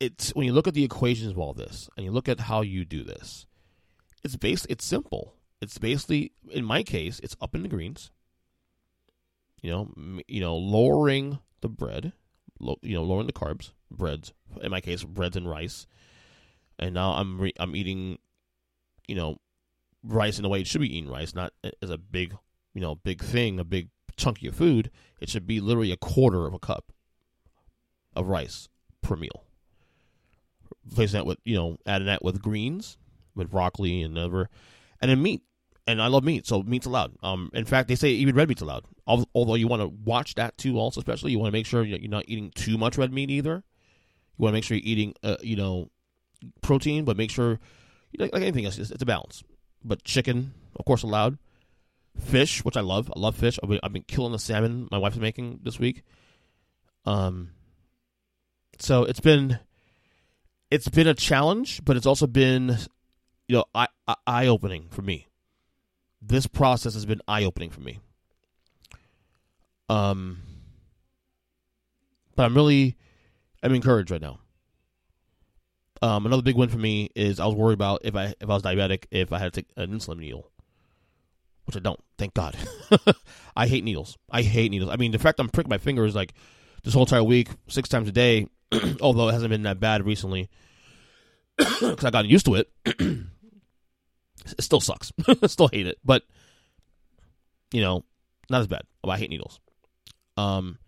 it's 0.00 0.34
when 0.34 0.46
you 0.46 0.52
look 0.52 0.68
at 0.68 0.74
the 0.74 0.84
equations 0.84 1.32
of 1.32 1.38
all 1.38 1.54
this, 1.54 1.88
and 1.96 2.04
you 2.04 2.12
look 2.12 2.28
at 2.28 2.40
how 2.40 2.62
you 2.62 2.84
do 2.84 3.04
this, 3.04 3.46
it's 4.24 4.36
basically 4.36 4.72
it's 4.72 4.84
simple. 4.84 5.34
It's 5.60 5.78
basically, 5.78 6.32
in 6.50 6.64
my 6.64 6.82
case, 6.84 7.18
it's 7.20 7.36
up 7.40 7.54
in 7.54 7.62
the 7.62 7.68
greens. 7.68 8.12
You 9.62 9.70
know, 9.70 10.22
you 10.28 10.40
know, 10.40 10.56
lowering 10.56 11.38
the 11.60 11.68
bread, 11.68 12.12
you 12.60 12.94
know, 12.94 13.02
lowering 13.02 13.26
the 13.26 13.32
carbs, 13.32 13.72
breads. 13.90 14.32
In 14.62 14.70
my 14.70 14.80
case, 14.80 15.04
breads 15.04 15.36
and 15.36 15.48
rice 15.48 15.86
and 16.78 16.94
now 16.94 17.12
I'm 17.12 17.40
re- 17.40 17.54
I'm 17.58 17.74
eating, 17.74 18.18
you 19.06 19.14
know, 19.14 19.38
rice 20.02 20.38
in 20.38 20.42
the 20.42 20.48
way 20.48 20.60
it 20.60 20.66
should 20.66 20.80
be 20.80 20.96
eating 20.96 21.10
rice, 21.10 21.34
not 21.34 21.52
as 21.82 21.90
a 21.90 21.98
big, 21.98 22.36
you 22.74 22.80
know, 22.80 22.94
big 22.94 23.22
thing, 23.22 23.58
a 23.58 23.64
big 23.64 23.88
chunky 24.16 24.46
of 24.48 24.54
food. 24.54 24.90
It 25.20 25.28
should 25.28 25.46
be 25.46 25.60
literally 25.60 25.92
a 25.92 25.96
quarter 25.96 26.46
of 26.46 26.54
a 26.54 26.58
cup 26.58 26.92
of 28.14 28.28
rice 28.28 28.68
per 29.02 29.16
meal. 29.16 29.44
Replacing 30.84 31.18
that 31.18 31.26
with, 31.26 31.38
you 31.44 31.56
know, 31.56 31.76
adding 31.86 32.06
that 32.06 32.24
with 32.24 32.40
greens, 32.40 32.96
with 33.34 33.50
broccoli 33.50 34.02
and 34.02 34.14
whatever, 34.14 34.48
and 35.00 35.10
then 35.10 35.22
meat. 35.22 35.42
And 35.88 36.02
I 36.02 36.08
love 36.08 36.22
meat, 36.22 36.46
so 36.46 36.62
meat's 36.62 36.84
allowed. 36.84 37.16
Um, 37.22 37.50
in 37.54 37.64
fact, 37.64 37.88
they 37.88 37.94
say 37.94 38.10
even 38.10 38.34
red 38.34 38.46
meat's 38.46 38.60
allowed. 38.60 38.84
Although 39.06 39.54
you 39.54 39.66
want 39.66 39.80
to 39.80 39.88
watch 39.88 40.34
that 40.34 40.58
too, 40.58 40.78
also 40.78 41.00
especially 41.00 41.32
you 41.32 41.38
want 41.38 41.48
to 41.48 41.58
make 41.58 41.64
sure 41.64 41.82
you're 41.82 41.98
not 42.10 42.26
eating 42.28 42.52
too 42.54 42.76
much 42.76 42.98
red 42.98 43.10
meat 43.10 43.30
either. 43.30 43.64
You 44.36 44.42
want 44.42 44.52
to 44.52 44.56
make 44.58 44.64
sure 44.64 44.76
you're 44.76 44.86
eating, 44.86 45.14
uh, 45.22 45.36
you 45.40 45.56
know, 45.56 45.88
protein, 46.60 47.06
but 47.06 47.16
make 47.16 47.30
sure, 47.30 47.58
like, 48.18 48.34
anything 48.34 48.66
else, 48.66 48.76
it's, 48.76 48.90
it's, 48.90 49.02
a 49.02 49.06
balance. 49.06 49.42
But 49.82 50.04
chicken, 50.04 50.52
of 50.76 50.84
course, 50.84 51.04
allowed. 51.04 51.38
Fish, 52.20 52.62
which 52.66 52.76
I 52.76 52.82
love. 52.82 53.10
I 53.16 53.18
love 53.18 53.36
fish. 53.36 53.58
I've 53.62 53.70
been, 53.70 53.80
I've 53.82 53.92
been 53.94 54.02
killing 54.02 54.32
the 54.32 54.38
salmon 54.38 54.88
my 54.90 54.98
wife's 54.98 55.16
making 55.16 55.60
this 55.62 55.78
week. 55.78 56.02
Um, 57.06 57.52
so 58.78 59.04
it's 59.04 59.20
been 59.20 59.58
it's 60.70 60.88
been 60.88 61.06
a 61.06 61.14
challenge, 61.14 61.82
but 61.82 61.96
it's 61.96 62.06
also 62.06 62.26
been 62.26 62.76
you 63.46 63.56
know 63.56 63.64
eye 63.74 63.88
eye 64.26 64.48
opening 64.48 64.88
for 64.90 65.00
me. 65.00 65.27
This 66.20 66.46
process 66.46 66.94
has 66.94 67.06
been 67.06 67.20
eye 67.28 67.44
opening 67.44 67.70
for 67.70 67.80
me. 67.80 68.00
Um, 69.88 70.42
but 72.36 72.44
I'm 72.44 72.54
really 72.54 72.96
I'm 73.62 73.74
encouraged 73.74 74.10
right 74.10 74.20
now. 74.20 74.40
Um, 76.00 76.26
another 76.26 76.42
big 76.42 76.56
win 76.56 76.68
for 76.68 76.78
me 76.78 77.10
is 77.16 77.40
I 77.40 77.46
was 77.46 77.54
worried 77.54 77.74
about 77.74 78.02
if 78.04 78.14
I 78.14 78.34
if 78.40 78.48
I 78.48 78.54
was 78.54 78.62
diabetic 78.62 79.04
if 79.10 79.32
I 79.32 79.38
had 79.38 79.52
to 79.52 79.62
take 79.62 79.70
an 79.76 79.90
insulin 79.90 80.18
needle, 80.18 80.50
which 81.64 81.76
I 81.76 81.80
don't. 81.80 82.00
Thank 82.18 82.34
God. 82.34 82.56
I 83.56 83.66
hate 83.66 83.82
needles. 83.82 84.16
I 84.30 84.42
hate 84.42 84.70
needles. 84.70 84.90
I 84.90 84.96
mean, 84.96 85.12
the 85.12 85.18
fact 85.18 85.40
I'm 85.40 85.48
pricking 85.48 85.70
my 85.70 85.78
fingers 85.78 86.14
like 86.14 86.34
this 86.84 86.94
whole 86.94 87.02
entire 87.04 87.24
week, 87.24 87.48
six 87.66 87.88
times 87.88 88.08
a 88.08 88.12
day, 88.12 88.46
although 89.00 89.28
it 89.28 89.32
hasn't 89.32 89.50
been 89.50 89.62
that 89.62 89.80
bad 89.80 90.06
recently 90.06 90.48
because 91.56 92.04
I 92.04 92.10
got 92.10 92.26
used 92.26 92.46
to 92.46 92.54
it. 92.54 92.70
it 94.46 94.62
still 94.62 94.80
sucks. 94.80 95.12
I 95.42 95.46
still 95.46 95.68
hate 95.68 95.86
it, 95.86 95.98
but 96.04 96.22
you 97.72 97.80
know, 97.80 98.04
not 98.50 98.60
as 98.60 98.66
bad. 98.66 98.82
Oh, 99.04 99.10
I 99.10 99.18
hate 99.18 99.30
needles. 99.30 99.60
Um, 100.36 100.78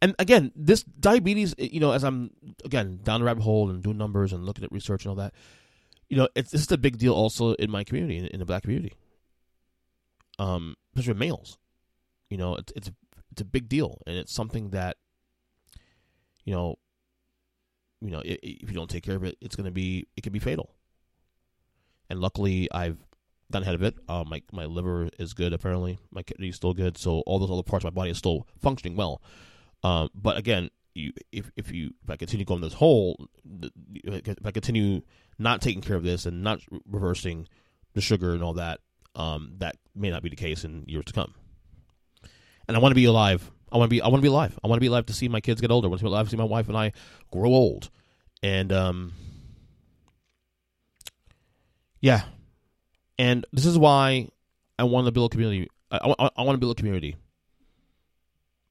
and 0.00 0.14
again, 0.18 0.52
this 0.54 0.82
diabetes, 0.82 1.54
you 1.58 1.80
know, 1.80 1.92
as 1.92 2.04
I'm 2.04 2.30
again 2.64 3.00
down 3.02 3.20
the 3.20 3.26
rabbit 3.26 3.42
hole 3.42 3.70
and 3.70 3.82
doing 3.82 3.98
numbers 3.98 4.32
and 4.32 4.44
looking 4.44 4.64
at 4.64 4.72
research 4.72 5.04
and 5.04 5.10
all 5.10 5.16
that, 5.16 5.34
you 6.08 6.16
know, 6.16 6.28
it's 6.34 6.50
this 6.50 6.62
is 6.62 6.72
a 6.72 6.78
big 6.78 6.98
deal 6.98 7.14
also 7.14 7.54
in 7.54 7.70
my 7.70 7.84
community, 7.84 8.18
in, 8.18 8.26
in 8.26 8.38
the 8.38 8.46
black 8.46 8.62
community. 8.62 8.92
Um, 10.38 10.76
especially 10.94 11.18
males, 11.18 11.58
you 12.28 12.36
know, 12.36 12.56
it's 12.56 12.72
it's 12.76 12.90
it's 13.32 13.40
a 13.40 13.44
big 13.44 13.68
deal, 13.68 14.02
and 14.06 14.16
it's 14.16 14.32
something 14.32 14.70
that, 14.70 14.96
you 16.44 16.52
know, 16.52 16.76
you 18.00 18.10
know, 18.10 18.20
if 18.24 18.68
you 18.68 18.74
don't 18.74 18.90
take 18.90 19.04
care 19.04 19.16
of 19.16 19.24
it, 19.24 19.36
it's 19.40 19.56
going 19.56 19.64
to 19.64 19.72
be 19.72 20.06
it 20.16 20.22
can 20.22 20.32
be 20.32 20.38
fatal. 20.38 20.74
And 22.10 22.20
luckily, 22.20 22.68
I've 22.70 22.98
done 23.50 23.62
ahead 23.62 23.74
of 23.74 23.82
it. 23.82 23.96
Uh, 24.08 24.24
my 24.26 24.42
my 24.52 24.66
liver 24.66 25.08
is 25.18 25.34
good 25.34 25.52
apparently. 25.52 25.98
My 26.10 26.22
kidney 26.22 26.48
is 26.48 26.56
still 26.56 26.74
good, 26.74 26.98
so 26.98 27.20
all 27.26 27.38
those 27.38 27.50
other 27.50 27.62
parts 27.62 27.84
of 27.84 27.94
my 27.94 28.00
body 28.00 28.10
is 28.10 28.18
still 28.18 28.46
functioning 28.60 28.96
well. 28.96 29.22
Um, 29.82 30.10
but 30.14 30.36
again, 30.36 30.70
you 30.94 31.12
if 31.32 31.50
if 31.56 31.72
you 31.72 31.90
if 32.02 32.10
I 32.10 32.16
continue 32.16 32.44
going 32.44 32.60
this 32.60 32.74
hole, 32.74 33.28
if 33.94 34.36
I 34.44 34.50
continue 34.50 35.02
not 35.38 35.60
taking 35.60 35.82
care 35.82 35.96
of 35.96 36.04
this 36.04 36.26
and 36.26 36.42
not 36.42 36.60
reversing 36.88 37.48
the 37.94 38.00
sugar 38.00 38.32
and 38.32 38.42
all 38.42 38.54
that, 38.54 38.80
um, 39.14 39.54
that 39.58 39.76
may 39.94 40.10
not 40.10 40.22
be 40.22 40.28
the 40.28 40.36
case 40.36 40.64
in 40.64 40.84
years 40.86 41.04
to 41.06 41.12
come. 41.12 41.34
And 42.66 42.76
I 42.76 42.80
want 42.80 42.92
to 42.92 42.96
be 42.96 43.04
alive 43.04 43.50
I 43.74 43.76
want 43.76 43.90
to 43.90 43.94
be 43.94 44.00
I 44.00 44.06
want 44.06 44.20
to 44.20 44.22
be 44.22 44.28
alive. 44.28 44.58
I 44.62 44.68
want 44.68 44.76
to 44.76 44.80
be 44.80 44.86
alive 44.86 45.06
to 45.06 45.12
see 45.12 45.28
my 45.28 45.40
kids 45.40 45.60
get 45.60 45.72
older. 45.72 45.88
I 45.88 45.90
want 45.90 45.98
to 45.98 46.04
be 46.04 46.08
alive 46.08 46.26
to 46.26 46.30
see 46.30 46.36
my 46.36 46.44
wife 46.44 46.68
and 46.68 46.76
I 46.76 46.92
grow 47.32 47.50
old. 47.50 47.90
And 48.40 48.72
um 48.72 49.12
yeah. 52.04 52.20
And 53.18 53.46
this 53.50 53.64
is 53.64 53.78
why 53.78 54.28
I 54.78 54.84
want 54.84 55.06
to 55.06 55.12
build 55.12 55.32
a 55.32 55.32
community. 55.32 55.70
I, 55.90 56.14
I, 56.18 56.30
I 56.36 56.42
want 56.42 56.54
to 56.54 56.58
build 56.58 56.72
a 56.72 56.74
community 56.74 57.16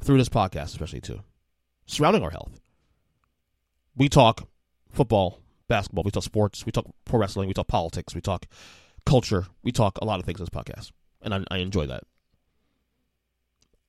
through 0.04 0.20
this 0.20 0.30
podcast, 0.30 0.66
especially 0.66 1.02
too, 1.02 1.20
surrounding 1.88 2.22
our 2.22 2.30
health. 2.30 2.60
We 3.96 4.08
talk 4.08 4.48
football, 4.92 5.40
basketball, 5.68 6.04
we 6.04 6.12
talk 6.12 6.22
sports, 6.22 6.64
we 6.64 6.72
talk 6.72 6.86
pro 7.06 7.20
wrestling, 7.20 7.48
we 7.48 7.56
talk 7.56 7.68
politics, 7.68 8.14
we 8.14 8.22
talk 8.22 8.46
culture, 9.04 9.48
we 9.64 9.72
talk 9.72 9.98
a 9.98 10.06
lot 10.06 10.20
of 10.20 10.28
things 10.28 10.40
in 10.40 10.46
this 10.46 10.50
podcast, 10.50 10.92
and 11.24 11.34
I, 11.34 11.44
I 11.50 11.58
enjoy 11.58 11.88
that. 11.88 12.04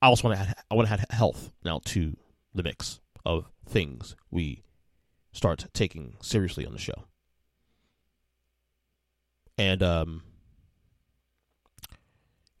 I 0.01 0.07
also 0.07 0.27
want 0.27 0.39
to 0.39 0.47
add, 0.47 0.55
I 0.71 0.73
want 0.73 0.87
to 0.87 0.93
add 0.93 1.05
health 1.11 1.51
now 1.63 1.81
to 1.85 2.17
the 2.55 2.63
mix 2.63 2.99
of 3.23 3.45
things 3.67 4.15
we 4.31 4.63
start 5.33 5.67
taking 5.71 6.17
seriously 6.19 6.65
on 6.65 6.73
the 6.73 6.79
show. 6.79 7.03
And 9.57 9.83
um 9.83 10.21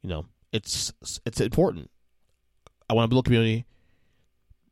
you 0.01 0.09
know, 0.09 0.25
it's 0.51 0.93
it's 1.25 1.41
important. 1.41 1.89
I 2.89 2.93
want 2.93 3.05
to 3.05 3.09
build 3.09 3.25
a 3.25 3.27
community 3.27 3.65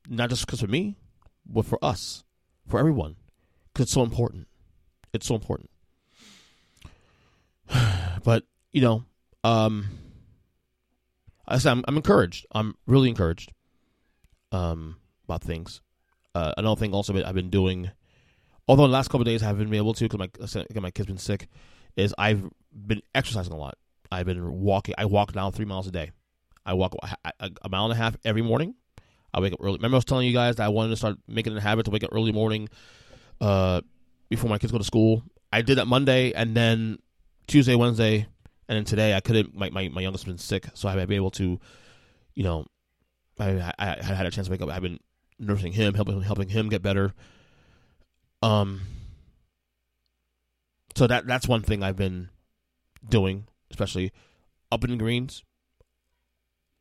not 0.08 0.30
just 0.30 0.46
because 0.46 0.62
of 0.62 0.70
me, 0.70 0.96
but 1.46 1.66
for 1.66 1.80
us, 1.84 2.24
for 2.68 2.80
everyone, 2.80 3.16
because 3.72 3.86
it's 3.86 3.94
so 3.94 4.04
important. 4.04 4.48
It's 5.14 5.26
so 5.26 5.36
important. 5.36 5.70
but 8.24 8.44
you 8.72 8.82
know, 8.82 9.06
um, 9.44 9.88
I 11.48 11.58
said 11.58 11.72
I'm, 11.72 11.84
I'm 11.88 11.98
encouraged. 11.98 12.46
I'm 12.52 12.76
really 12.86 13.10
encouraged 13.10 13.52
um, 14.52 14.98
about 15.26 15.42
things. 15.42 15.82
Uh, 16.36 16.54
another 16.58 16.80
thing 16.80 16.94
also 16.94 17.14
I've 17.24 17.36
been 17.36 17.50
doing, 17.50 17.92
although 18.68 18.86
in 18.86 18.92
the 18.92 18.98
last 18.98 19.10
couple 19.10 19.24
days 19.24 19.44
I 19.44 19.48
haven't 19.48 19.70
been 19.70 19.78
able 19.78 19.94
to 19.94 20.08
because 20.08 20.56
my 20.56 20.66
my 20.82 20.92
kid's 20.92 21.08
been 21.08 21.18
sick, 21.18 21.48
is 21.96 22.14
I've 22.18 22.44
been 22.72 23.02
exercising 23.14 23.54
a 23.54 23.58
lot. 23.58 23.78
I've 24.12 24.26
been 24.26 24.62
walking. 24.62 24.96
I 24.98 25.06
walk 25.06 25.36
now 25.36 25.52
three 25.52 25.66
miles 25.66 25.88
a 25.88 25.92
day. 25.92 26.12
I 26.66 26.74
walk 26.74 26.96
a, 27.40 27.52
a 27.62 27.70
mile 27.70 27.86
and 27.86 27.94
a 27.94 27.96
half 27.96 28.16
every 28.24 28.42
morning. 28.42 28.76
I 29.34 29.40
wake 29.40 29.54
up 29.54 29.60
early. 29.62 29.78
Remember 29.78 29.96
I 29.96 29.98
was 29.98 30.06
telling 30.06 30.28
you 30.28 30.34
guys 30.34 30.58
that 30.58 30.64
I 30.64 30.70
wanted 30.70 30.90
to 30.90 30.96
start 30.96 31.18
making 31.28 31.54
it 31.54 31.58
a 31.58 31.62
habit 31.62 31.86
to 31.86 31.92
wake 31.92 32.04
up 32.04 32.12
early 32.14 32.32
morning 32.32 32.70
uh, 33.42 33.82
before 34.30 34.50
my 34.50 34.58
kids 34.58 34.72
go 34.72 34.78
to 34.78 34.84
school. 34.84 35.24
I 35.52 35.62
did 35.62 35.78
that 35.78 35.88
Monday, 35.88 36.34
and 36.34 36.56
then 36.56 37.00
Tuesday, 37.48 37.76
Wednesday, 37.76 38.28
and 38.68 38.78
then 38.78 38.86
today 38.86 39.16
I 39.16 39.20
couldn't. 39.20 39.56
My 39.56 39.70
my, 39.70 39.90
my 39.90 40.02
youngest 40.02 40.26
has 40.26 40.32
been 40.32 40.38
sick, 40.38 40.68
so 40.74 40.88
I 40.88 40.92
haven't 40.92 41.10
been 41.10 41.18
able 41.18 41.32
to, 41.32 41.60
you 42.36 42.44
know, 42.44 42.66
I, 43.40 43.74
I, 43.80 43.98
I 44.00 44.04
had 44.04 44.26
a 44.26 44.32
chance 44.32 44.48
to 44.48 44.52
wake 44.52 44.62
up. 44.62 44.70
I've 44.70 44.82
been 44.82 45.00
nursing 45.40 45.74
him, 45.74 45.94
helping 45.96 46.22
helping 46.22 46.50
him 46.50 46.70
get 46.70 46.82
better. 46.82 47.14
Um. 48.42 48.82
So 50.96 51.08
that 51.08 51.26
that's 51.26 51.48
one 51.48 51.62
thing 51.62 51.82
I've 51.84 51.96
been 51.96 52.30
doing, 53.08 53.48
especially 53.72 54.12
up 54.72 54.84
in 54.84 54.98
greens, 54.98 55.44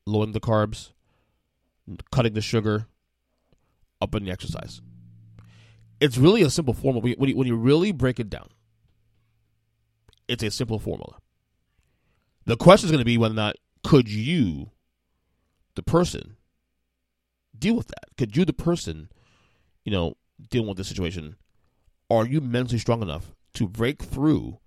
lowering 0.07 0.33
the 0.33 0.41
carbs, 0.41 0.93
cutting 2.11 2.35
the 2.35 2.41
sugar, 2.41 2.87
up 4.01 4.15
in 4.15 4.25
the 4.25 4.31
exercise. 4.31 4.83
It's 6.01 6.19
really 6.19 6.43
a 6.43 6.51
simple 6.51 6.75
formula. 6.75 7.15
When 7.17 7.31
you, 7.31 7.37
when 7.37 7.47
you 7.47 7.57
really 7.57 7.93
break 7.93 8.19
it 8.19 8.29
down, 8.29 8.49
it's 10.29 10.43
a 10.43 10.51
simple 10.51 10.79
formula. 10.79 11.19
The 12.45 12.57
question 12.57 12.89
is 12.89 12.91
going 12.91 12.99
to 12.99 13.05
be 13.05 13.19
whether 13.19 13.33
or 13.33 13.37
not 13.37 13.57
could 13.85 14.09
you, 14.09 14.71
the 15.77 15.83
person, 15.83 16.37
deal 17.57 17.77
with 17.77 17.89
that? 17.89 18.17
Could 18.19 18.37
you, 18.37 18.45
the 18.45 18.53
person, 18.53 19.09
you 19.85 19.93
know, 19.93 20.17
deal 20.51 20.67
with 20.67 20.77
this 20.77 20.89
situation? 20.89 21.37
Are 22.11 22.27
you 22.27 22.41
mentally 22.41 22.79
strong 22.79 23.01
enough 23.01 23.33
to 23.55 23.69
break 23.69 24.03
through 24.03 24.59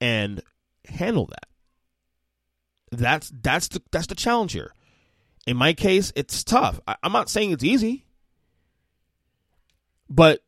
and 0.00 0.42
handle 0.86 1.26
that? 1.26 1.46
That's 2.90 3.32
that's 3.42 3.68
the 3.68 3.82
that's 3.90 4.06
the 4.06 4.14
challenge 4.14 4.52
here. 4.52 4.72
In 5.46 5.56
my 5.56 5.72
case, 5.72 6.12
it's 6.14 6.44
tough. 6.44 6.80
I, 6.86 6.96
I'm 7.02 7.12
not 7.12 7.30
saying 7.30 7.50
it's 7.50 7.64
easy, 7.64 8.06
but 10.08 10.44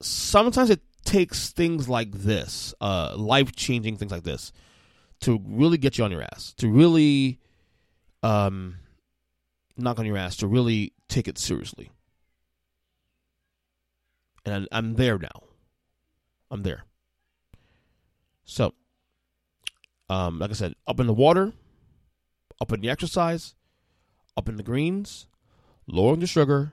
sometimes 0.00 0.70
it 0.70 0.80
takes 1.04 1.50
things 1.50 1.88
like 1.88 2.12
this, 2.12 2.72
uh, 2.80 3.14
life 3.16 3.54
changing 3.54 3.96
things 3.96 4.12
like 4.12 4.22
this, 4.22 4.52
to 5.20 5.40
really 5.44 5.76
get 5.76 5.98
you 5.98 6.04
on 6.04 6.12
your 6.12 6.22
ass, 6.22 6.54
to 6.58 6.70
really 6.70 7.40
um, 8.22 8.76
knock 9.76 9.98
on 9.98 10.06
your 10.06 10.16
ass, 10.16 10.36
to 10.36 10.46
really 10.46 10.92
take 11.08 11.26
it 11.28 11.36
seriously. 11.36 11.90
And 14.46 14.68
I'm 14.72 14.94
there 14.94 15.18
now. 15.18 15.49
I'm 16.50 16.62
there. 16.62 16.84
So, 18.44 18.74
um, 20.08 20.38
like 20.38 20.50
I 20.50 20.54
said, 20.54 20.74
up 20.86 20.98
in 20.98 21.06
the 21.06 21.12
water, 21.12 21.52
up 22.60 22.72
in 22.72 22.80
the 22.80 22.90
exercise, 22.90 23.54
up 24.36 24.48
in 24.48 24.56
the 24.56 24.62
greens, 24.62 25.28
lowering 25.86 26.20
the 26.20 26.26
sugar, 26.26 26.72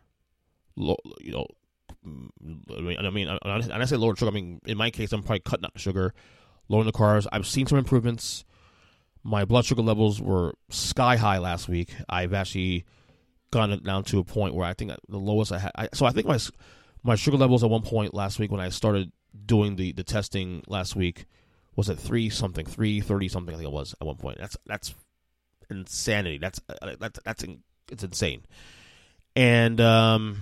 low, 0.76 0.98
you 1.22 1.32
know, 1.32 1.46
I 2.06 2.82
mean, 2.82 2.98
I 2.98 3.10
mean, 3.10 3.28
and 3.28 3.74
I 3.74 3.86
say 3.86 3.96
lower 3.98 4.16
sugar. 4.16 4.32
I 4.32 4.34
mean, 4.34 4.62
in 4.66 4.78
my 4.78 4.90
case, 4.90 5.12
I'm 5.12 5.22
probably 5.22 5.42
cutting 5.42 5.66
out 5.66 5.74
the 5.74 5.80
sugar, 5.80 6.14
lowering 6.70 6.88
the 6.88 6.94
carbs. 6.94 7.28
I've 7.32 7.46
seen 7.46 7.68
some 7.68 7.78
improvements. 7.78 8.46
My 9.24 9.46
blood 9.46 9.66
sugar 9.66 9.82
levels 9.82 10.22
were 10.22 10.54
sky 10.70 11.18
high 11.18 11.38
last 11.40 11.68
week. 11.68 11.94
I've 12.08 12.34
actually 12.34 12.86
gone 13.52 13.78
down 13.84 14.04
to 14.06 14.20
a 14.20 14.24
point 14.24 14.56
where 14.56 14.66
I 14.66 14.74
think 14.74 14.92
the 15.10 15.18
lowest 15.18 15.52
I 15.52 15.60
had. 15.60 15.72
I, 15.76 15.90
so 15.94 16.06
I 16.06 16.12
think 16.12 16.28
my 16.28 16.40
my 17.04 17.16
sugar 17.16 17.38
levels 17.38 17.64
at 17.64 17.70
one 17.70 17.82
point 17.82 18.14
last 18.14 18.40
week 18.40 18.52
when 18.52 18.62
I 18.62 18.70
started 18.70 19.12
doing 19.46 19.76
the 19.76 19.92
the 19.92 20.04
testing 20.04 20.64
last 20.68 20.96
week 20.96 21.26
was 21.76 21.90
at 21.90 21.98
three 22.00 22.30
something, 22.30 22.66
three 22.66 23.00
thirty 23.00 23.28
something. 23.28 23.54
I 23.54 23.58
think 23.58 23.70
it 23.70 23.74
was 23.74 23.96
at 24.00 24.06
one 24.06 24.18
point. 24.18 24.38
That's 24.40 24.58
that's 24.66 24.94
insanity. 25.70 26.38
That's 26.38 26.60
uh, 26.70 26.96
that's 27.00 27.20
that's 27.24 27.46
it's 27.92 28.04
insane. 28.04 28.44
And 29.36 29.80
um, 29.80 30.40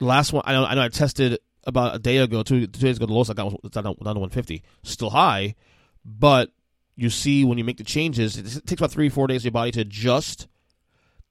last 0.00 0.32
one 0.32 0.42
I 0.46 0.52
know 0.52 0.64
I 0.64 0.74
know 0.74 0.82
I 0.82 0.88
tested 0.88 1.38
about 1.64 1.94
a 1.94 1.98
day 1.98 2.16
ago, 2.18 2.42
two, 2.42 2.66
two 2.66 2.80
days 2.80 2.96
ago. 2.96 3.06
The 3.06 3.12
lowest 3.12 3.30
I 3.30 3.34
got 3.34 3.62
was 3.62 3.70
down, 3.70 3.84
to 3.84 3.90
150, 3.90 4.62
still 4.82 5.10
high, 5.10 5.54
but 6.04 6.50
you 6.96 7.10
see 7.10 7.44
when 7.44 7.58
you 7.58 7.64
make 7.64 7.76
the 7.76 7.84
changes, 7.84 8.36
it 8.38 8.66
takes 8.66 8.80
about 8.80 8.90
three 8.90 9.08
four 9.08 9.26
days 9.26 9.44
your 9.44 9.52
body 9.52 9.70
to 9.72 9.82
adjust, 9.82 10.48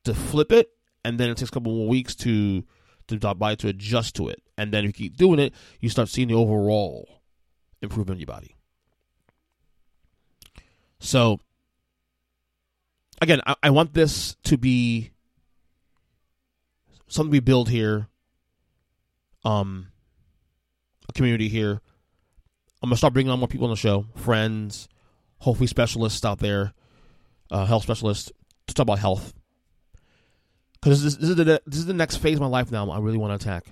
to 0.04 0.14
flip 0.14 0.52
it, 0.52 0.70
and 1.04 1.20
then 1.20 1.30
it 1.30 1.38
takes 1.38 1.50
a 1.50 1.54
couple 1.54 1.74
more 1.74 1.88
weeks 1.88 2.16
to 2.16 2.64
to 3.08 3.18
body 3.18 3.56
to 3.58 3.68
adjust 3.68 4.16
to 4.16 4.30
it. 4.30 4.42
And 4.58 4.74
then 4.74 4.84
if 4.84 4.88
you 4.88 5.10
keep 5.10 5.18
doing 5.18 5.40
it, 5.40 5.54
you 5.80 5.90
start 5.90 6.10
seeing 6.10 6.28
the 6.30 6.34
overall 6.34 7.22
improvement 7.82 8.18
in 8.18 8.22
your 8.22 8.34
body. 8.34 8.56
So 11.00 11.40
again, 13.22 13.42
I, 13.46 13.56
I 13.64 13.70
want 13.70 13.94
this 13.94 14.36
to 14.46 14.58
be 14.58 15.12
something 17.08 17.32
we 17.32 17.40
build 17.40 17.70
here. 17.70 18.08
Um, 19.46 19.88
a 21.08 21.14
community 21.14 21.48
here. 21.48 21.80
I'm 22.82 22.90
gonna 22.90 22.98
start 22.98 23.14
bringing 23.14 23.32
on 23.32 23.40
more 23.40 23.48
people 23.48 23.66
on 23.66 23.72
the 23.72 23.78
show, 23.78 24.06
friends, 24.16 24.88
hopefully 25.40 25.68
specialists 25.68 26.24
out 26.26 26.40
there, 26.40 26.74
uh, 27.50 27.66
health 27.66 27.84
specialists 27.84 28.32
to 28.68 28.74
talk 28.74 28.84
about 28.84 29.00
health. 29.00 29.34
Because 30.74 31.04
this, 31.04 31.16
this, 31.16 31.30
is 31.30 31.36
the 31.36 31.62
this 31.66 31.80
is 31.80 31.86
the 31.86 31.94
next 31.94 32.18
phase 32.18 32.36
of 32.36 32.42
my 32.42 32.48
life 32.48 32.72
now. 32.72 32.90
I 32.90 33.00
really 33.00 33.18
want 33.18 33.40
to 33.40 33.44
attack. 33.44 33.66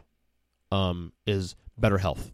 Um, 0.75 1.13
is 1.25 1.55
better 1.77 1.97
health, 1.97 2.31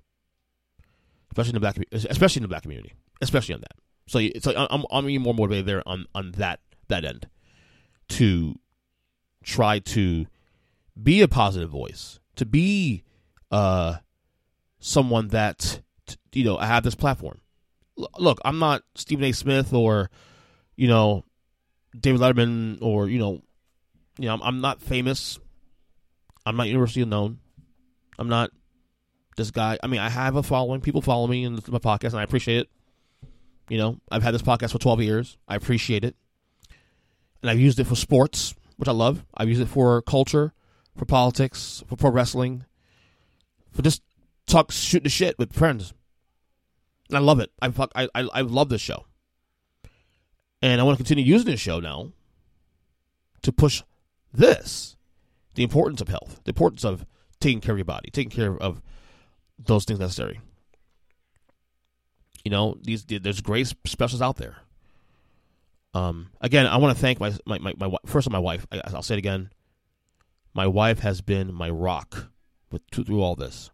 especially 1.32 1.52
in 1.52 1.54
the 1.56 1.60
black, 1.60 1.78
especially 1.92 2.40
in 2.40 2.44
the 2.44 2.48
black 2.50 2.64
community, 2.64 2.94
especially 3.22 3.56
on 3.56 3.62
that. 3.62 3.76
So 4.08 4.20
like 4.20 4.56
I'm 4.58 4.84
I'm 4.92 5.10
even 5.10 5.22
more 5.22 5.34
motivated 5.34 5.66
there 5.68 5.88
on 5.88 6.06
on 6.16 6.32
that 6.34 6.60
that 6.88 7.06
end 7.06 7.28
to 8.10 8.56
try 9.44 9.80
to 9.80 10.26
be 11.02 11.22
a 11.22 11.28
positive 11.28 11.70
voice, 11.70 12.20
to 12.36 12.46
be 12.46 13.04
uh 13.52 13.98
someone 14.80 15.28
that 15.30 15.82
you 16.34 16.44
know 16.44 16.58
I 16.58 16.66
have 16.66 16.84
this 16.84 16.96
platform. 16.96 17.40
Look, 18.18 18.40
I'm 18.44 18.60
not 18.60 18.84
Stephen 18.96 19.26
A. 19.26 19.32
Smith 19.32 19.74
or 19.74 20.10
you 20.76 20.88
know 20.88 21.24
David 21.98 22.22
Letterman 22.22 22.80
or 22.82 23.08
you 23.08 23.20
know 23.20 23.42
you 24.18 24.26
know 24.26 24.34
I'm, 24.34 24.42
I'm 24.42 24.62
not 24.62 24.82
famous. 24.82 25.40
I'm 26.46 26.58
not 26.58 26.68
universally 26.68 27.06
known. 27.06 27.41
I'm 28.20 28.30
not 28.30 28.52
this 29.38 29.52
guy. 29.52 29.78
I 29.84 29.88
mean, 29.88 30.00
I 30.00 30.10
have 30.10 30.36
a 30.36 30.44
following. 30.44 30.82
People 30.82 31.02
follow 31.02 31.28
me 31.28 31.44
in 31.44 31.56
my 31.68 31.80
podcast, 31.80 32.12
and 32.12 32.20
I 32.20 32.24
appreciate 32.24 32.60
it. 32.60 32.70
You 33.70 33.78
know, 33.78 33.98
I've 34.12 34.24
had 34.24 34.34
this 34.34 34.42
podcast 34.42 34.72
for 34.72 34.80
12 34.80 35.02
years. 35.02 35.38
I 35.48 35.56
appreciate 35.56 36.04
it. 36.04 36.16
And 37.42 37.50
I've 37.50 37.60
used 37.60 37.80
it 37.80 37.86
for 37.86 37.96
sports, 37.96 38.54
which 38.78 38.90
I 38.90 38.92
love. 38.92 39.26
I've 39.36 39.50
used 39.50 39.62
it 39.62 39.68
for 39.68 40.02
culture, 40.02 40.54
for 40.96 41.06
politics, 41.06 41.84
for 41.88 41.96
pro 41.96 42.12
wrestling, 42.12 42.66
for 43.72 43.82
just 43.82 44.02
talk 44.46 44.72
shoot 44.72 45.04
the 45.04 45.10
shit 45.10 45.40
with 45.40 45.54
friends. 45.54 45.94
And 47.10 47.18
I 47.18 47.22
love 47.22 47.40
it. 47.40 47.52
I 47.62 47.70
fuck 47.72 47.92
I, 47.96 48.08
I 48.14 48.28
I 48.34 48.42
love 48.42 48.70
this 48.70 48.82
show. 48.82 49.06
And 50.62 50.80
I 50.80 50.84
want 50.84 50.98
to 50.98 51.04
continue 51.04 51.24
using 51.24 51.52
this 51.52 51.60
show 51.60 51.80
now 51.80 52.12
to 53.42 53.52
push 53.52 53.82
this. 54.34 54.96
The 55.56 55.64
importance 55.64 56.00
of 56.00 56.08
health, 56.08 56.40
the 56.46 56.52
importance 56.52 56.86
of 56.86 57.06
taking 57.42 57.60
care 57.60 57.74
of 57.74 57.78
your 57.78 57.86
body, 57.86 58.10
taking 58.12 58.32
care 58.32 58.56
of 58.56 58.82
those 59.60 59.86
things 59.86 60.00
necessary. 60.00 60.40
You 62.46 62.52
know, 62.52 62.78
these 62.82 63.06
there's 63.06 63.42
great 63.42 63.74
specials 63.86 64.22
out 64.22 64.38
there. 64.38 64.58
Um, 65.94 66.30
again, 66.40 66.66
I 66.66 66.78
want 66.78 66.96
to 66.96 67.02
thank 67.02 67.20
my 67.20 67.34
my 67.46 67.60
my, 67.60 67.74
my 67.78 67.98
first 68.06 68.26
of 68.26 68.32
my 68.32 68.40
wife. 68.40 68.66
I, 68.72 68.82
will 68.92 69.04
say 69.04 69.16
it 69.16 69.20
again. 69.20 69.52
My 70.54 70.68
wife 70.68 71.00
has 71.00 71.22
been 71.22 71.54
my 71.54 71.70
rock 71.70 72.30
with 72.72 72.82
through 72.92 73.22
all 73.22 73.36
this 73.36 73.70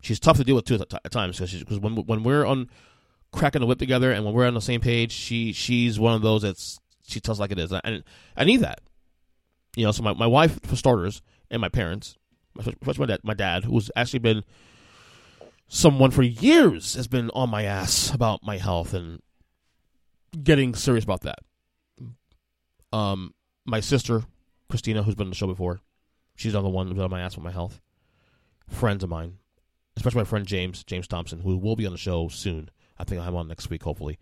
she's 0.00 0.20
tough 0.20 0.36
to 0.38 0.44
deal 0.44 0.56
with 0.56 0.64
too 0.64 0.74
at 1.04 1.10
times 1.10 1.38
because 1.38 1.78
when 1.78 1.96
when 1.96 2.22
we're 2.22 2.44
on 2.44 2.68
cracking 3.32 3.60
the 3.60 3.66
whip 3.66 3.78
together 3.78 4.10
and 4.10 4.24
when 4.24 4.34
we're 4.34 4.46
on 4.46 4.54
the 4.54 4.60
same 4.60 4.80
page, 4.80 5.12
she 5.12 5.52
she's 5.52 5.98
one 5.98 6.14
of 6.14 6.22
those 6.22 6.42
that's 6.42 6.80
she 7.06 7.20
tells 7.20 7.40
like 7.40 7.52
it 7.52 7.58
is, 7.58 7.72
and 7.72 8.04
I 8.36 8.44
need 8.44 8.60
that. 8.60 8.80
You 9.76 9.84
know, 9.84 9.92
so 9.92 10.02
my, 10.02 10.14
my 10.14 10.26
wife 10.26 10.60
for 10.64 10.76
starters 10.76 11.22
and 11.50 11.60
my 11.60 11.68
parents, 11.68 12.16
especially 12.58 13.00
my 13.00 13.06
dad, 13.06 13.20
my 13.22 13.34
dad, 13.34 13.64
who's 13.64 13.90
actually 13.96 14.20
been 14.20 14.44
someone 15.68 16.10
for 16.10 16.22
years 16.22 16.94
has 16.94 17.06
been 17.06 17.30
on 17.30 17.48
my 17.48 17.62
ass 17.62 18.12
about 18.12 18.42
my 18.42 18.58
health 18.58 18.92
and 18.92 19.22
getting 20.42 20.74
serious 20.74 21.04
about 21.04 21.22
that. 21.22 21.38
Um, 22.92 23.34
my 23.64 23.80
sister 23.80 24.24
Christina, 24.68 25.02
who's 25.02 25.14
been 25.14 25.26
on 25.26 25.30
the 25.30 25.36
show 25.36 25.46
before, 25.46 25.80
she's 26.34 26.54
on 26.54 26.64
the 26.64 26.68
one 26.68 26.88
who's 26.88 26.98
on 26.98 27.10
my 27.10 27.20
ass 27.20 27.36
with 27.36 27.44
my 27.44 27.52
health. 27.52 27.80
Friends 28.68 29.04
of 29.04 29.10
mine, 29.10 29.38
especially 29.96 30.20
my 30.20 30.24
friend 30.24 30.46
James, 30.46 30.84
James 30.84 31.08
Thompson, 31.08 31.40
who 31.40 31.56
will 31.56 31.76
be 31.76 31.86
on 31.86 31.92
the 31.92 31.98
show 31.98 32.28
soon. 32.28 32.70
I 32.98 33.04
think 33.04 33.18
I'll 33.18 33.24
have 33.24 33.34
him 33.34 33.40
on 33.40 33.48
next 33.48 33.70
week, 33.70 33.82
hopefully. 33.82 34.18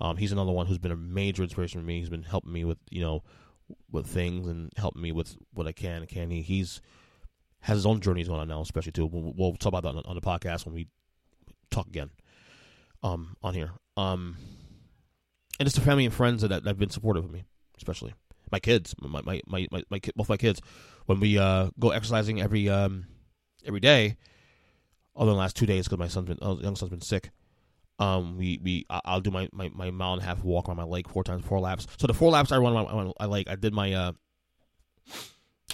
Um, 0.00 0.16
he's 0.16 0.32
another 0.32 0.52
one 0.52 0.66
who's 0.66 0.78
been 0.78 0.92
a 0.92 0.96
major 0.96 1.42
inspiration 1.42 1.80
for 1.80 1.86
me. 1.86 1.98
He's 1.98 2.08
been 2.08 2.22
helping 2.22 2.52
me 2.52 2.64
with, 2.64 2.78
you 2.90 3.02
know, 3.02 3.22
with 3.90 4.06
things 4.06 4.48
and 4.48 4.72
helping 4.76 5.02
me 5.02 5.12
with 5.12 5.36
what 5.52 5.66
I 5.66 5.72
can. 5.72 6.06
Can 6.06 6.30
he? 6.30 6.40
He's 6.40 6.80
has 7.60 7.76
his 7.76 7.86
own 7.86 8.00
journeys 8.00 8.28
going 8.28 8.40
on 8.40 8.48
now, 8.48 8.60
especially 8.60 8.92
too. 8.92 9.06
We'll, 9.06 9.34
we'll 9.36 9.54
talk 9.54 9.72
about 9.72 9.82
that 9.82 9.98
on, 9.98 10.02
on, 10.06 10.14
the 10.14 10.20
podcast 10.20 10.64
when 10.64 10.74
we 10.74 10.88
talk 11.70 11.86
again 11.86 12.10
um, 13.02 13.36
on 13.42 13.54
here. 13.54 13.70
Um, 13.96 14.36
and 15.58 15.66
it's 15.66 15.76
the 15.76 15.82
family 15.82 16.06
and 16.06 16.14
friends 16.14 16.42
that, 16.42 16.48
that 16.48 16.64
have 16.64 16.78
been 16.78 16.90
supportive 16.90 17.24
of 17.24 17.30
me, 17.30 17.44
especially 17.76 18.14
my 18.50 18.58
kids, 18.58 18.94
my 19.00 19.20
my 19.22 19.40
my, 19.46 19.68
my, 19.70 19.82
my 19.90 20.00
both 20.16 20.28
my 20.28 20.36
kids. 20.36 20.60
When 21.06 21.20
we 21.20 21.38
uh, 21.38 21.70
go 21.78 21.90
exercising 21.90 22.40
every 22.40 22.68
um, 22.68 23.06
every 23.64 23.80
day, 23.80 24.16
other 25.16 25.26
than 25.26 25.34
the 25.34 25.40
last 25.40 25.56
two 25.56 25.66
days 25.66 25.86
because 25.86 25.98
my 25.98 26.08
son's 26.08 26.28
been 26.28 26.38
uh, 26.40 26.56
young 26.56 26.76
son's 26.76 26.90
been 26.90 27.00
sick. 27.00 27.30
Um, 27.98 28.38
we 28.38 28.58
we 28.62 28.86
I'll 28.88 29.20
do 29.20 29.30
my, 29.30 29.48
my, 29.52 29.70
my 29.74 29.90
mile 29.90 30.14
and 30.14 30.22
a 30.22 30.24
half 30.24 30.42
walk 30.42 30.68
around 30.68 30.78
my 30.78 30.84
lake 30.84 31.08
four 31.08 31.22
times, 31.22 31.44
four 31.44 31.60
laps. 31.60 31.86
So 31.98 32.06
the 32.06 32.14
four 32.14 32.30
laps 32.30 32.50
I 32.50 32.56
run 32.56 32.74
on 32.74 33.12
my, 33.20 33.26
lake, 33.26 33.50
I 33.50 33.56
did 33.56 33.74
my 33.74 33.92
uh, 33.92 34.12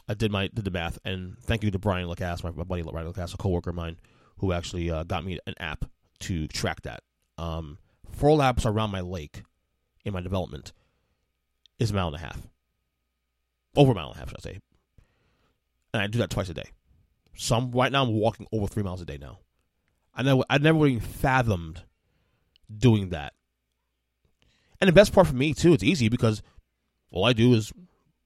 I 0.09 0.15
did 0.15 0.31
my 0.31 0.49
did 0.49 0.65
the 0.65 0.71
math, 0.71 0.99
and 1.05 1.37
thank 1.39 1.65
you 1.65 1.71
to 1.71 1.79
Brian 1.79 2.09
Lacasse, 2.09 2.45
my, 2.45 2.51
buddy 2.51 2.83
Brian 2.83 3.13
Lacasse, 3.13 3.35
a 3.35 3.37
coworker 3.37 3.71
of 3.71 3.77
mine, 3.77 3.97
who 4.39 4.53
actually 4.53 4.91
uh, 4.91 5.05
got 5.05 5.25
me 5.25 5.39
an 5.47 5.55
app 5.59 5.85
to 6.21 6.47
track 6.49 6.83
that. 6.83 7.03
Um, 7.39 7.79
four 8.13 8.37
laps 8.37 8.65
around 8.65 8.91
my 8.91 9.01
lake 9.01 9.43
in 10.05 10.13
my 10.13 10.21
development 10.21 10.73
is 11.79 11.91
a 11.91 11.95
mile 11.95 12.07
and 12.09 12.17
a 12.17 12.21
half, 12.21 12.47
over 13.77 13.93
a 13.93 13.95
mile 13.95 14.09
and 14.09 14.17
a 14.17 14.19
half, 14.19 14.29
should 14.29 14.39
I 14.39 14.43
say? 14.43 14.61
And 15.93 16.03
I 16.03 16.07
do 16.07 16.19
that 16.19 16.31
twice 16.31 16.49
a 16.49 16.55
day. 16.55 16.71
Some 17.35 17.73
right 17.73 17.93
now 17.93 18.03
I'm 18.03 18.13
walking 18.13 18.47
over 18.53 18.67
three 18.67 18.83
miles 18.83 19.03
a 19.03 19.05
day 19.05 19.19
now. 19.19 19.41
I 20.15 20.23
never 20.23 20.43
I 20.49 20.59
never 20.59 20.87
even 20.87 21.01
fathomed 21.01 21.83
doing 22.75 23.11
that. 23.11 23.35
And 24.81 24.89
the 24.89 24.93
best 24.93 25.13
part 25.13 25.27
for 25.27 25.35
me 25.35 25.53
too, 25.53 25.73
it's 25.73 25.83
easy 25.83 26.09
because 26.09 26.43
all 27.11 27.25
I 27.25 27.33
do 27.33 27.53
is 27.55 27.73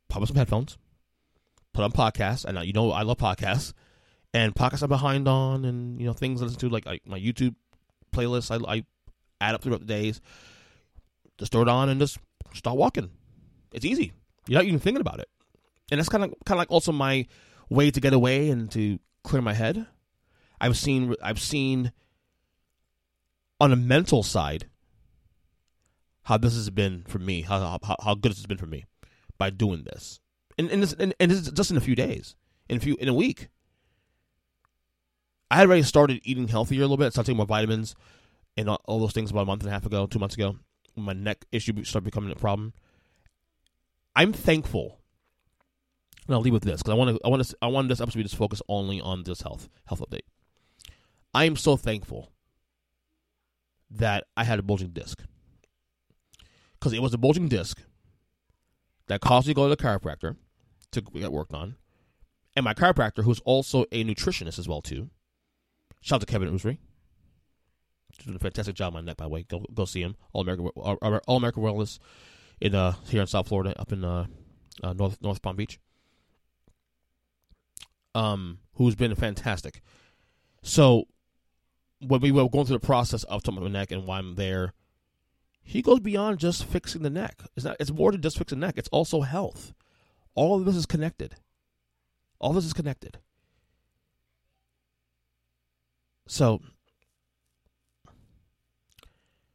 pop 0.08 0.22
up 0.22 0.28
some 0.28 0.36
headphones, 0.36 0.78
put 1.72 1.84
on 1.84 1.92
podcasts, 1.92 2.44
and 2.44 2.58
you 2.66 2.72
know 2.72 2.92
I 2.92 3.02
love 3.02 3.18
podcasts, 3.18 3.72
and 4.34 4.54
podcasts 4.54 4.82
I'm 4.82 4.88
behind 4.88 5.28
on, 5.28 5.64
and 5.64 6.00
you 6.00 6.06
know 6.06 6.12
things 6.12 6.40
I 6.40 6.44
listen 6.44 6.60
to 6.60 6.68
like, 6.68 6.86
my 7.06 7.18
YouTube 7.18 7.54
playlist. 8.12 8.50
I, 8.50 8.76
I 8.76 8.84
add 9.40 9.54
up 9.54 9.62
throughout 9.62 9.80
the 9.80 9.86
days. 9.86 10.20
Just 11.38 11.52
throw 11.52 11.62
it 11.62 11.68
on 11.68 11.88
and 11.88 12.00
just 12.00 12.18
start 12.52 12.76
walking. 12.76 13.10
It's 13.72 13.84
easy. 13.84 14.12
You're 14.46 14.58
not 14.58 14.66
even 14.66 14.80
thinking 14.80 15.00
about 15.00 15.20
it, 15.20 15.28
and 15.90 15.98
that's 15.98 16.08
kind 16.08 16.24
of 16.24 16.30
kind 16.44 16.56
of 16.56 16.58
like 16.58 16.70
also 16.70 16.92
my 16.92 17.26
way 17.68 17.90
to 17.90 18.00
get 18.00 18.12
away 18.12 18.50
and 18.50 18.70
to 18.72 18.98
clear 19.22 19.42
my 19.42 19.54
head. 19.54 19.86
I've 20.60 20.76
seen 20.76 21.14
I've 21.22 21.40
seen 21.40 21.92
on 23.60 23.72
a 23.72 23.76
mental 23.76 24.22
side 24.22 24.66
how 26.24 26.36
this 26.36 26.54
has 26.54 26.70
been 26.70 27.04
for 27.06 27.18
me, 27.18 27.42
how 27.42 27.78
how, 27.82 27.96
how 28.02 28.14
good 28.14 28.32
this 28.32 28.38
has 28.38 28.46
been 28.46 28.58
for 28.58 28.66
me 28.66 28.84
by 29.38 29.50
doing 29.50 29.84
this, 29.84 30.20
and 30.60 30.70
and, 30.70 30.82
this, 30.82 30.92
and 30.94 31.14
and 31.18 31.30
this 31.30 31.50
just 31.50 31.70
in 31.70 31.76
a 31.76 31.80
few 31.80 31.94
days, 31.94 32.36
in 32.68 32.76
a 32.76 32.80
few 32.80 32.96
in 32.96 33.08
a 33.08 33.14
week. 33.14 33.48
I 35.50 35.56
had 35.56 35.66
already 35.66 35.82
started 35.82 36.20
eating 36.22 36.46
healthier 36.46 36.80
a 36.80 36.82
little 36.82 36.96
bit, 36.96 37.12
started 37.12 37.26
taking 37.26 37.38
more 37.38 37.46
vitamins 37.46 37.96
and 38.56 38.68
all, 38.68 38.80
all 38.84 39.00
those 39.00 39.12
things 39.12 39.32
about 39.32 39.42
a 39.42 39.46
month 39.46 39.62
and 39.62 39.68
a 39.68 39.72
half 39.72 39.84
ago, 39.84 40.06
two 40.06 40.20
months 40.20 40.36
ago. 40.36 40.56
My 40.94 41.12
neck 41.12 41.44
issue 41.50 41.72
started 41.82 42.04
becoming 42.04 42.30
a 42.30 42.36
problem. 42.36 42.72
I'm 44.14 44.32
thankful 44.32 45.00
and 46.30 46.36
I'll 46.36 46.42
leave 46.42 46.52
with 46.52 46.62
this 46.62 46.80
because 46.80 46.92
I 46.92 46.94
want 46.94 47.16
to. 47.16 47.20
I 47.24 47.28
want 47.28 47.44
to. 47.44 47.56
I 47.60 47.66
want 47.66 47.88
this 47.88 48.00
episode 48.00 48.12
to 48.12 48.18
be 48.18 48.22
just 48.22 48.36
focus 48.36 48.62
only 48.68 49.00
on 49.00 49.24
this 49.24 49.40
health 49.40 49.68
health 49.86 50.00
update. 50.00 50.20
I 51.34 51.44
am 51.44 51.56
so 51.56 51.76
thankful 51.76 52.30
that 53.90 54.24
I 54.36 54.44
had 54.44 54.60
a 54.60 54.62
bulging 54.62 54.90
disc 54.90 55.24
because 56.78 56.92
it 56.92 57.02
was 57.02 57.12
a 57.14 57.18
bulging 57.18 57.48
disc 57.48 57.82
that 59.08 59.20
caused 59.20 59.48
me 59.48 59.54
to 59.54 59.56
go 59.56 59.68
to 59.68 59.74
the 59.74 59.82
chiropractor 59.82 60.36
to 60.92 61.00
get 61.00 61.32
worked 61.32 61.54
on, 61.54 61.76
and 62.56 62.64
my 62.64 62.74
chiropractor, 62.74 63.24
who's 63.24 63.40
also 63.40 63.84
a 63.92 64.04
nutritionist 64.04 64.58
as 64.58 64.68
well 64.68 64.82
too, 64.82 65.10
Shout 66.00 66.16
out 66.16 66.20
to 66.20 66.26
Kevin 66.26 66.50
Usry. 66.50 66.78
Doing 68.24 68.36
a 68.36 68.38
fantastic 68.38 68.74
job 68.74 68.96
on 68.96 69.04
neck, 69.04 69.16
by 69.16 69.24
the 69.24 69.28
way. 69.30 69.44
Go 69.44 69.64
go 69.72 69.84
see 69.84 70.02
him. 70.02 70.16
All 70.32 70.42
American 70.42 70.66
All 70.66 71.36
American 71.36 71.62
Wellness 71.62 71.98
in 72.60 72.74
uh 72.74 72.92
here 73.06 73.20
in 73.20 73.26
South 73.26 73.48
Florida, 73.48 73.78
up 73.78 73.92
in 73.92 74.04
uh, 74.04 74.26
uh 74.82 74.92
North 74.92 75.18
North 75.22 75.40
Palm 75.40 75.56
Beach. 75.56 75.78
Um, 78.14 78.58
who's 78.74 78.94
been 78.94 79.14
fantastic. 79.14 79.82
So 80.62 81.04
when 82.00 82.20
we 82.20 82.32
were 82.32 82.48
going 82.48 82.66
through 82.66 82.78
the 82.78 82.86
process 82.86 83.22
of 83.24 83.42
talking 83.42 83.58
about 83.58 83.70
my 83.70 83.78
neck 83.78 83.92
and 83.92 84.06
why 84.06 84.18
I'm 84.18 84.34
there, 84.34 84.72
he 85.62 85.80
goes 85.80 86.00
beyond 86.00 86.40
just 86.40 86.64
fixing 86.64 87.02
the 87.02 87.10
neck. 87.10 87.40
It's 87.56 87.64
not. 87.64 87.76
It's 87.78 87.92
more 87.92 88.10
than 88.12 88.20
just 88.20 88.36
fixing 88.36 88.58
the 88.60 88.66
neck. 88.66 88.76
It's 88.76 88.88
also 88.88 89.20
health. 89.20 89.72
All 90.34 90.58
of 90.58 90.64
this 90.64 90.76
is 90.76 90.86
connected. 90.86 91.36
All 92.38 92.52
this 92.52 92.64
is 92.64 92.72
connected. 92.72 93.18
So 96.26 96.60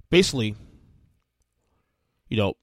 basically, 0.09 0.55
you 2.29 2.37
know, 2.37 2.53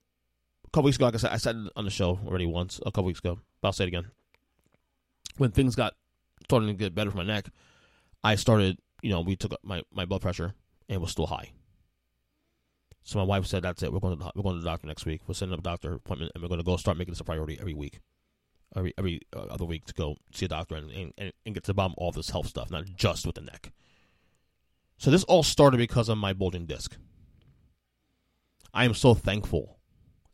a 0.65 0.69
couple 0.69 0.85
weeks 0.85 0.97
ago, 0.97 1.05
like 1.05 1.15
I 1.15 1.17
said, 1.17 1.31
I 1.31 1.37
said 1.37 1.55
on 1.75 1.85
the 1.85 1.91
show 1.91 2.19
already 2.25 2.45
once, 2.45 2.79
a 2.85 2.91
couple 2.91 3.05
weeks 3.05 3.19
ago, 3.19 3.39
but 3.61 3.67
I'll 3.67 3.73
say 3.73 3.85
it 3.85 3.87
again. 3.87 4.11
When 5.37 5.51
things 5.51 5.75
got 5.75 5.93
starting 6.43 6.67
to 6.67 6.73
get 6.73 6.93
better 6.93 7.09
for 7.09 7.17
my 7.17 7.23
neck, 7.23 7.49
I 8.23 8.35
started, 8.35 8.77
you 9.01 9.09
know, 9.09 9.21
we 9.21 9.35
took 9.35 9.53
my, 9.63 9.81
my 9.91 10.05
blood 10.05 10.21
pressure 10.21 10.53
and 10.87 10.95
it 10.95 11.01
was 11.01 11.11
still 11.11 11.27
high. 11.27 11.51
So 13.03 13.19
my 13.19 13.25
wife 13.25 13.45
said, 13.45 13.63
"That's 13.63 13.83
it. 13.83 13.91
We're 13.91 13.99
going 13.99 14.17
to 14.17 14.31
we're 14.35 14.43
going 14.43 14.55
to 14.55 14.61
the 14.61 14.69
doctor 14.69 14.87
next 14.87 15.05
week. 15.05 15.21
We're 15.27 15.33
setting 15.33 15.53
up 15.53 15.59
a 15.59 15.63
doctor 15.63 15.93
appointment, 15.93 16.31
and 16.33 16.41
we're 16.41 16.49
going 16.49 16.59
to 16.59 16.65
go 16.65 16.77
start 16.77 16.97
making 16.97 17.13
this 17.13 17.19
a 17.19 17.25
priority 17.25 17.57
every 17.59 17.73
week, 17.73 17.99
every 18.75 18.93
every 18.97 19.21
uh, 19.35 19.41
other 19.49 19.65
week 19.65 19.85
to 19.85 19.93
go 19.93 20.15
see 20.33 20.45
a 20.45 20.49
doctor 20.49 20.75
and, 20.75 20.91
and 20.91 21.33
and 21.45 21.53
get 21.53 21.63
to 21.65 21.67
the 21.67 21.73
bottom 21.73 21.93
of 21.93 21.97
all 21.97 22.11
this 22.11 22.29
health 22.29 22.47
stuff, 22.47 22.71
not 22.71 22.85
just 22.95 23.25
with 23.25 23.35
the 23.35 23.41
neck." 23.41 23.71
So 24.97 25.11
this 25.11 25.25
all 25.25 25.43
started 25.43 25.77
because 25.77 26.07
of 26.07 26.17
my 26.17 26.31
bulging 26.33 26.65
disc. 26.65 26.97
I 28.73 28.85
am 28.85 28.93
so 28.93 29.13
thankful 29.13 29.79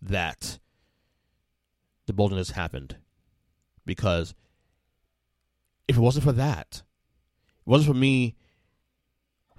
that 0.01 0.59
the 2.05 2.13
bulging 2.13 2.37
disc 2.37 2.53
happened 2.53 2.97
because 3.85 4.35
if 5.87 5.97
it 5.97 6.01
wasn't 6.01 6.23
for 6.23 6.31
that, 6.33 6.83
it 7.65 7.69
wasn't 7.69 7.95
for 7.95 7.99
me 7.99 8.35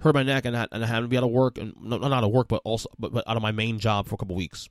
hurt 0.01 0.15
my 0.15 0.23
neck 0.23 0.45
and 0.45 0.57
I, 0.57 0.67
and 0.71 0.83
I 0.83 0.87
had 0.87 1.01
to 1.01 1.07
be 1.07 1.17
out 1.17 1.23
of 1.23 1.31
work 1.31 1.57
and 1.57 1.73
not, 1.79 2.01
not 2.01 2.11
out 2.11 2.23
of 2.23 2.31
work, 2.31 2.47
but 2.47 2.61
also 2.63 2.89
but, 2.97 3.13
but 3.13 3.27
out 3.27 3.37
of 3.37 3.43
my 3.43 3.51
main 3.51 3.79
job 3.79 4.07
for 4.07 4.15
a 4.15 4.17
couple 4.17 4.35
weeks. 4.35 4.67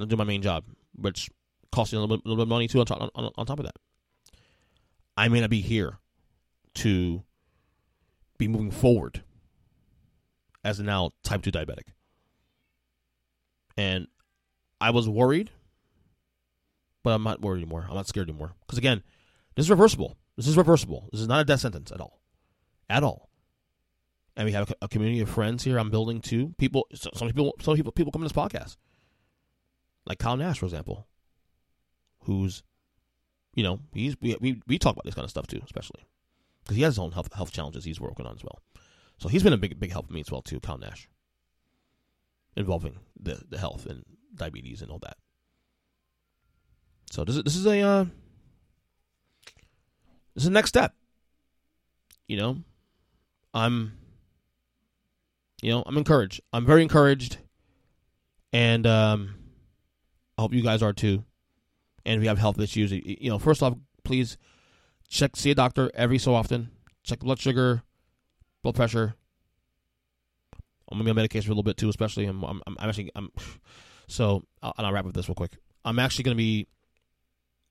I 0.00 0.04
do 0.06 0.16
my 0.16 0.24
main 0.24 0.42
job, 0.42 0.64
which 0.94 1.30
costs 1.70 1.92
me 1.92 1.98
a 1.98 2.00
little 2.00 2.16
bit, 2.16 2.26
little 2.26 2.36
bit 2.36 2.42
of 2.42 2.48
money 2.48 2.68
too 2.68 2.80
on 2.80 2.86
top, 2.86 3.10
on, 3.14 3.30
on 3.36 3.46
top 3.46 3.58
of 3.58 3.66
that. 3.66 3.76
I 5.16 5.28
may 5.28 5.40
not 5.40 5.50
be 5.50 5.60
here 5.60 5.98
to 6.76 7.22
be 8.38 8.48
moving 8.48 8.70
forward 8.70 9.22
as 10.64 10.80
a 10.80 10.82
now 10.82 11.10
type 11.22 11.42
2 11.42 11.50
diabetic. 11.50 11.88
And 13.76 14.06
I 14.80 14.90
was 14.90 15.08
worried, 15.08 15.50
but 17.02 17.10
I'm 17.10 17.22
not 17.22 17.40
worried 17.40 17.62
anymore. 17.62 17.86
I'm 17.88 17.94
not 17.94 18.08
scared 18.08 18.28
anymore. 18.28 18.54
Because 18.66 18.78
again, 18.78 19.02
this 19.56 19.66
is 19.66 19.70
reversible. 19.70 20.16
This 20.36 20.46
is 20.46 20.56
reversible. 20.56 21.08
This 21.12 21.20
is 21.20 21.28
not 21.28 21.40
a 21.40 21.44
death 21.44 21.60
sentence 21.60 21.92
at 21.92 22.00
all. 22.00 22.20
At 22.88 23.02
all. 23.02 23.28
And 24.36 24.46
we 24.46 24.52
have 24.52 24.72
a 24.80 24.88
community 24.88 25.20
of 25.20 25.28
friends 25.28 25.62
here 25.62 25.78
I'm 25.78 25.90
building 25.90 26.20
too. 26.20 26.54
People, 26.56 26.86
some 26.94 27.28
people, 27.28 27.54
some 27.60 27.76
people, 27.76 27.92
people 27.92 28.10
come 28.10 28.22
to 28.22 28.28
this 28.28 28.32
podcast, 28.32 28.76
like 30.06 30.18
Kyle 30.18 30.38
Nash, 30.38 30.58
for 30.58 30.64
example, 30.64 31.06
who's, 32.20 32.62
you 33.54 33.62
know, 33.62 33.80
he's 33.92 34.16
we 34.22 34.34
we, 34.40 34.62
we 34.66 34.78
talk 34.78 34.94
about 34.94 35.04
this 35.04 35.14
kind 35.14 35.24
of 35.24 35.30
stuff 35.30 35.46
too, 35.46 35.60
especially 35.64 36.06
because 36.62 36.76
he 36.76 36.82
has 36.82 36.94
his 36.94 36.98
own 36.98 37.12
health 37.12 37.30
health 37.34 37.52
challenges 37.52 37.84
he's 37.84 38.00
working 38.00 38.24
on 38.24 38.34
as 38.34 38.42
well. 38.42 38.62
So 39.18 39.28
he's 39.28 39.42
been 39.42 39.52
a 39.52 39.58
big 39.58 39.78
big 39.78 39.92
help 39.92 40.06
for 40.06 40.14
me 40.14 40.20
as 40.20 40.30
well 40.30 40.40
too, 40.40 40.60
Kyle 40.60 40.78
Nash, 40.78 41.10
involving 42.56 43.00
the 43.20 43.42
the 43.50 43.58
health 43.58 43.84
and 43.84 44.02
diabetes 44.34 44.80
and 44.80 44.90
all 44.90 44.98
that. 45.00 45.18
So 47.10 47.24
this 47.24 47.36
is 47.36 47.42
this 47.44 47.56
is 47.56 47.66
a 47.66 47.80
uh, 47.80 48.04
this 50.34 50.44
is 50.44 50.44
the 50.44 50.50
next 50.50 50.70
step. 50.70 50.94
You 52.26 52.38
know, 52.38 52.56
I'm 53.52 53.92
you 55.62 55.70
know 55.70 55.82
I'm 55.86 55.96
encouraged. 55.96 56.40
I'm 56.52 56.66
very 56.66 56.82
encouraged, 56.82 57.38
and 58.52 58.86
um, 58.86 59.34
I 60.36 60.42
hope 60.42 60.52
you 60.52 60.62
guys 60.62 60.82
are 60.82 60.92
too. 60.92 61.24
And 62.04 62.18
if 62.18 62.22
you 62.22 62.28
have 62.28 62.38
health 62.38 62.58
issues, 62.58 62.90
you 62.92 63.30
know, 63.30 63.38
first 63.38 63.62
off, 63.62 63.74
please 64.04 64.36
check 65.08 65.36
see 65.36 65.52
a 65.52 65.54
doctor 65.54 65.90
every 65.94 66.18
so 66.18 66.34
often. 66.34 66.70
Check 67.04 67.20
blood 67.20 67.38
sugar, 67.38 67.82
blood 68.62 68.74
pressure. 68.74 69.14
I'm 70.90 70.98
gonna 70.98 71.04
be 71.04 71.10
on 71.10 71.16
medication 71.16 71.46
for 71.46 71.52
a 71.52 71.54
little 71.54 71.62
bit 71.62 71.76
too, 71.76 71.88
especially. 71.88 72.26
I'm, 72.26 72.42
I'm, 72.42 72.60
I'm 72.66 72.76
actually, 72.80 73.10
I'm. 73.14 73.30
So, 74.08 74.42
I'll, 74.62 74.74
and 74.76 74.86
I'll 74.86 74.92
wrap 74.92 75.06
up 75.06 75.14
this 75.14 75.26
real 75.28 75.34
quick. 75.34 75.56
I'm 75.86 75.98
actually 75.98 76.24
gonna 76.24 76.36
be. 76.36 76.66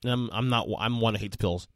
I'm, 0.03 0.29
I'm 0.33 0.49
not. 0.49 0.67
I'm 0.79 0.99
one 0.99 1.13
that 1.13 1.19
hates 1.19 1.37
pills. 1.37 1.67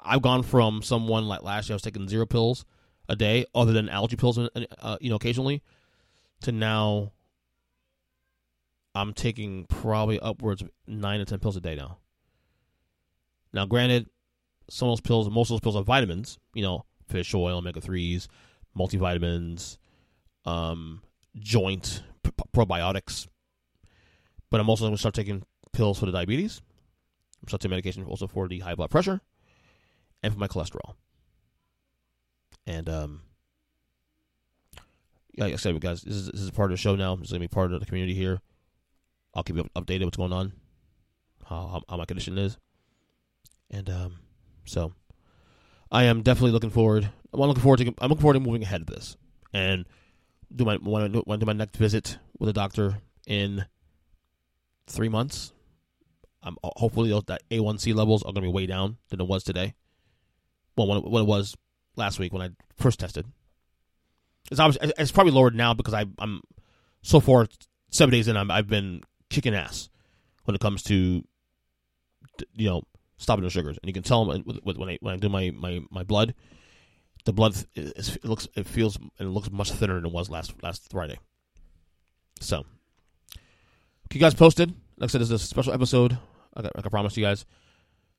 I've 0.00 0.22
gone 0.22 0.42
from 0.42 0.82
someone 0.82 1.28
like 1.28 1.42
last 1.42 1.68
year, 1.68 1.74
I 1.74 1.76
was 1.76 1.82
taking 1.82 2.08
zero 2.08 2.26
pills 2.26 2.64
a 3.08 3.16
day, 3.16 3.46
other 3.54 3.72
than 3.72 3.88
allergy 3.88 4.16
pills, 4.16 4.38
uh, 4.38 4.48
uh 4.80 4.98
you 5.00 5.10
know, 5.10 5.16
occasionally, 5.16 5.62
to 6.42 6.52
now. 6.52 7.12
I'm 8.94 9.12
taking 9.12 9.66
probably 9.66 10.18
upwards 10.18 10.62
of 10.62 10.70
nine 10.88 11.20
to 11.20 11.24
ten 11.24 11.38
pills 11.38 11.56
a 11.56 11.60
day 11.60 11.76
now. 11.76 11.98
Now, 13.52 13.64
granted, 13.64 14.08
some 14.68 14.88
of 14.88 14.92
those 14.92 15.00
pills, 15.00 15.30
most 15.30 15.50
of 15.50 15.54
those 15.54 15.60
pills 15.60 15.76
are 15.76 15.84
vitamins. 15.84 16.38
You 16.52 16.62
know, 16.62 16.84
fish 17.06 17.34
oil, 17.34 17.58
omega 17.58 17.80
threes, 17.80 18.28
multivitamins, 18.76 19.78
um, 20.44 21.02
joint 21.36 22.02
p- 22.22 22.30
probiotics. 22.54 23.28
But 24.50 24.60
I'm 24.60 24.68
also 24.68 24.84
going 24.84 24.94
to 24.94 24.98
start 24.98 25.14
taking 25.14 25.44
pills 25.72 25.98
for 25.98 26.06
the 26.06 26.12
diabetes. 26.12 26.60
I'm 27.42 27.48
starting 27.48 27.70
medication 27.70 28.04
also 28.04 28.26
for 28.26 28.48
the 28.48 28.60
high 28.60 28.74
blood 28.74 28.90
pressure 28.90 29.20
and 30.22 30.32
for 30.32 30.38
my 30.38 30.48
cholesterol. 30.48 30.94
And 32.68 32.86
um, 32.90 33.22
like 35.38 35.54
I 35.54 35.56
said, 35.56 35.80
guys, 35.80 36.02
this 36.02 36.14
is, 36.14 36.26
this 36.26 36.42
is 36.42 36.50
part 36.50 36.70
of 36.70 36.76
the 36.76 36.80
show 36.80 36.96
now. 36.96 37.16
Going 37.16 37.26
to 37.26 37.38
be 37.38 37.48
part 37.48 37.72
of 37.72 37.80
the 37.80 37.86
community 37.86 38.12
here. 38.12 38.40
I'll 39.34 39.42
keep 39.42 39.56
you 39.56 39.64
updated 39.74 40.04
what's 40.04 40.18
going 40.18 40.34
on, 40.34 40.52
how, 41.48 41.82
how, 41.88 41.96
my 41.96 42.04
condition 42.04 42.36
is. 42.36 42.58
And 43.70 43.88
um, 43.88 44.16
so 44.66 44.92
I 45.90 46.04
am 46.04 46.20
definitely 46.20 46.50
looking 46.50 46.68
forward. 46.68 47.08
I'm 47.32 47.40
looking 47.40 47.62
forward 47.62 47.78
to. 47.78 47.94
I'm 48.00 48.10
looking 48.10 48.20
forward 48.20 48.34
to 48.34 48.40
moving 48.40 48.62
ahead 48.62 48.82
of 48.82 48.86
this 48.86 49.16
and 49.54 49.86
do 50.54 50.66
my 50.66 50.76
want 50.76 51.12
to 51.12 51.22
do 51.22 51.46
my 51.46 51.52
next 51.54 51.76
visit 51.76 52.18
with 52.38 52.50
a 52.50 52.54
doctor 52.54 52.98
in 53.26 53.64
three 54.86 55.08
months. 55.08 55.54
Um, 56.42 56.58
hopefully 56.62 57.08
those, 57.08 57.24
that 57.28 57.42
A1C 57.50 57.94
levels 57.94 58.22
are 58.22 58.32
to 58.32 58.40
be 58.40 58.48
way 58.48 58.66
down 58.66 58.98
than 59.08 59.20
it 59.20 59.26
was 59.26 59.42
today. 59.42 59.74
Well, 60.76 60.86
when 60.86 60.98
it, 60.98 61.04
when 61.04 61.22
it 61.22 61.26
was 61.26 61.54
last 61.98 62.18
week 62.18 62.32
when 62.32 62.42
I 62.42 62.50
first 62.76 63.00
tested. 63.00 63.26
It's 64.50 64.60
obviously 64.60 64.92
it's 64.96 65.12
probably 65.12 65.32
lowered 65.32 65.54
now 65.54 65.74
because 65.74 65.92
I, 65.92 66.06
I'm 66.18 66.40
so 67.02 67.20
far 67.20 67.48
seven 67.90 68.12
days 68.12 68.28
in. 68.28 68.36
i 68.36 68.56
have 68.56 68.68
been 68.68 69.02
kicking 69.28 69.54
ass 69.54 69.90
when 70.44 70.54
it 70.54 70.60
comes 70.60 70.82
to 70.84 71.22
you 72.54 72.70
know 72.70 72.82
stopping 73.18 73.44
the 73.44 73.50
sugars, 73.50 73.78
and 73.82 73.88
you 73.88 73.92
can 73.92 74.02
tell 74.02 74.24
them 74.24 74.42
when 74.64 74.88
I 74.88 74.98
when 75.00 75.14
I 75.14 75.16
do 75.18 75.28
my 75.28 75.50
my, 75.50 75.80
my 75.90 76.02
blood, 76.02 76.34
the 77.26 77.32
blood 77.32 77.56
is, 77.74 78.16
it 78.16 78.24
looks 78.24 78.48
it 78.56 78.66
feels 78.66 78.96
and 78.96 79.10
it 79.18 79.30
looks 79.30 79.50
much 79.50 79.70
thinner 79.72 79.94
than 79.96 80.06
it 80.06 80.12
was 80.12 80.30
last 80.30 80.54
last 80.62 80.90
Friday. 80.90 81.18
So, 82.40 82.64
keep 84.08 84.14
you 84.14 84.20
guys 84.20 84.34
posted. 84.34 84.70
Like 84.96 85.10
I 85.10 85.12
said, 85.12 85.20
this 85.20 85.30
is 85.30 85.42
a 85.42 85.46
special 85.46 85.72
episode. 85.72 86.16
Like 86.56 86.72
I, 86.74 86.88
promised 86.88 87.16
you 87.16 87.24
guys, 87.24 87.44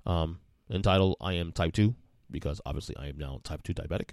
um, 0.06 0.40
entitled 0.70 1.18
"I 1.20 1.34
am 1.34 1.52
Type 1.52 1.74
2 1.74 1.96
because 2.32 2.62
obviously 2.66 2.96
I 2.98 3.08
am 3.08 3.18
now 3.18 3.40
Type 3.44 3.64
Two 3.64 3.74
diabetic, 3.74 4.12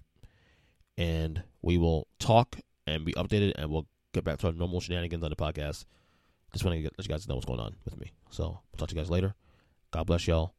and 0.96 1.42
we 1.62 1.78
will 1.78 2.06
talk 2.18 2.56
and 2.86 3.04
be 3.04 3.12
updated, 3.14 3.52
and 3.56 3.70
we'll 3.70 3.86
get 4.12 4.24
back 4.24 4.38
to 4.38 4.48
our 4.48 4.52
normal 4.52 4.80
shenanigans 4.80 5.24
on 5.24 5.30
the 5.30 5.36
podcast. 5.36 5.84
Just 6.52 6.64
want 6.64 6.76
to 6.76 6.84
let 6.84 6.92
you 6.98 7.08
guys 7.08 7.28
know 7.28 7.34
what's 7.34 7.46
going 7.46 7.60
on 7.60 7.76
with 7.84 7.98
me. 7.98 8.12
So, 8.30 8.44
we'll 8.44 8.78
talk 8.78 8.88
to 8.88 8.94
you 8.94 9.00
guys 9.00 9.10
later. 9.10 9.34
God 9.90 10.06
bless 10.06 10.26
y'all. 10.26 10.54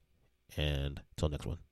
And 0.56 1.02
till 1.18 1.30
next 1.30 1.46
one. 1.46 1.67